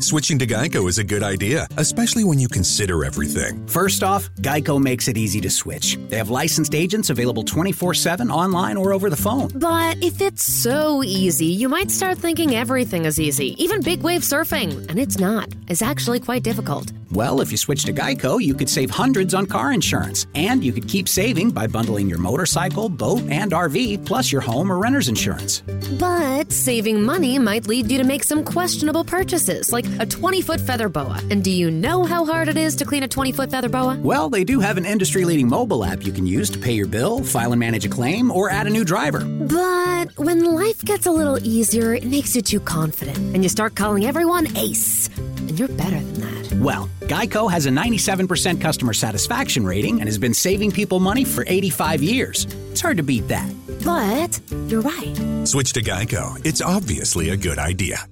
[0.04, 3.66] Switching to Geico is a good idea, especially when you consider everything.
[3.68, 5.97] First off, Geico makes it easy to switch.
[6.10, 9.47] They have licensed agents available 24 7 online or over the phone.
[9.56, 14.24] But if it's so easy, you might start thinking everything is easy, even big wave
[14.24, 14.89] surfing.
[14.89, 16.91] And it's not, it's actually quite difficult.
[17.14, 20.26] Well, if you switch to Geico, you could save hundreds on car insurance.
[20.34, 24.72] And you could keep saving by bundling your motorcycle, boat, and RV, plus your home
[24.72, 25.62] or renter's insurance.
[25.99, 30.60] But saving money might lead you to make some questionable purchases, like a 20 foot
[30.62, 31.20] feather boa.
[31.30, 33.98] And do you know how hard it is to clean a 20 foot feather boa?
[34.02, 36.88] Well, they do have an industry leading mobile app you can use to pay your
[36.88, 39.26] bill, file and manage a claim, or add a new driver.
[39.26, 43.18] But when life gets a little easier, it makes you too confident.
[43.18, 45.10] And you start calling everyone ace.
[45.18, 46.54] And you're better than that.
[46.60, 51.44] Well, Geico has a 97% customer satisfaction rating and has been saving people money for
[51.48, 52.46] 85 years.
[52.72, 53.52] It's hard to beat that.
[53.84, 54.39] But
[54.70, 55.48] you're right.
[55.48, 56.39] Switch to Geico.
[56.46, 58.08] It's obviously a good idea.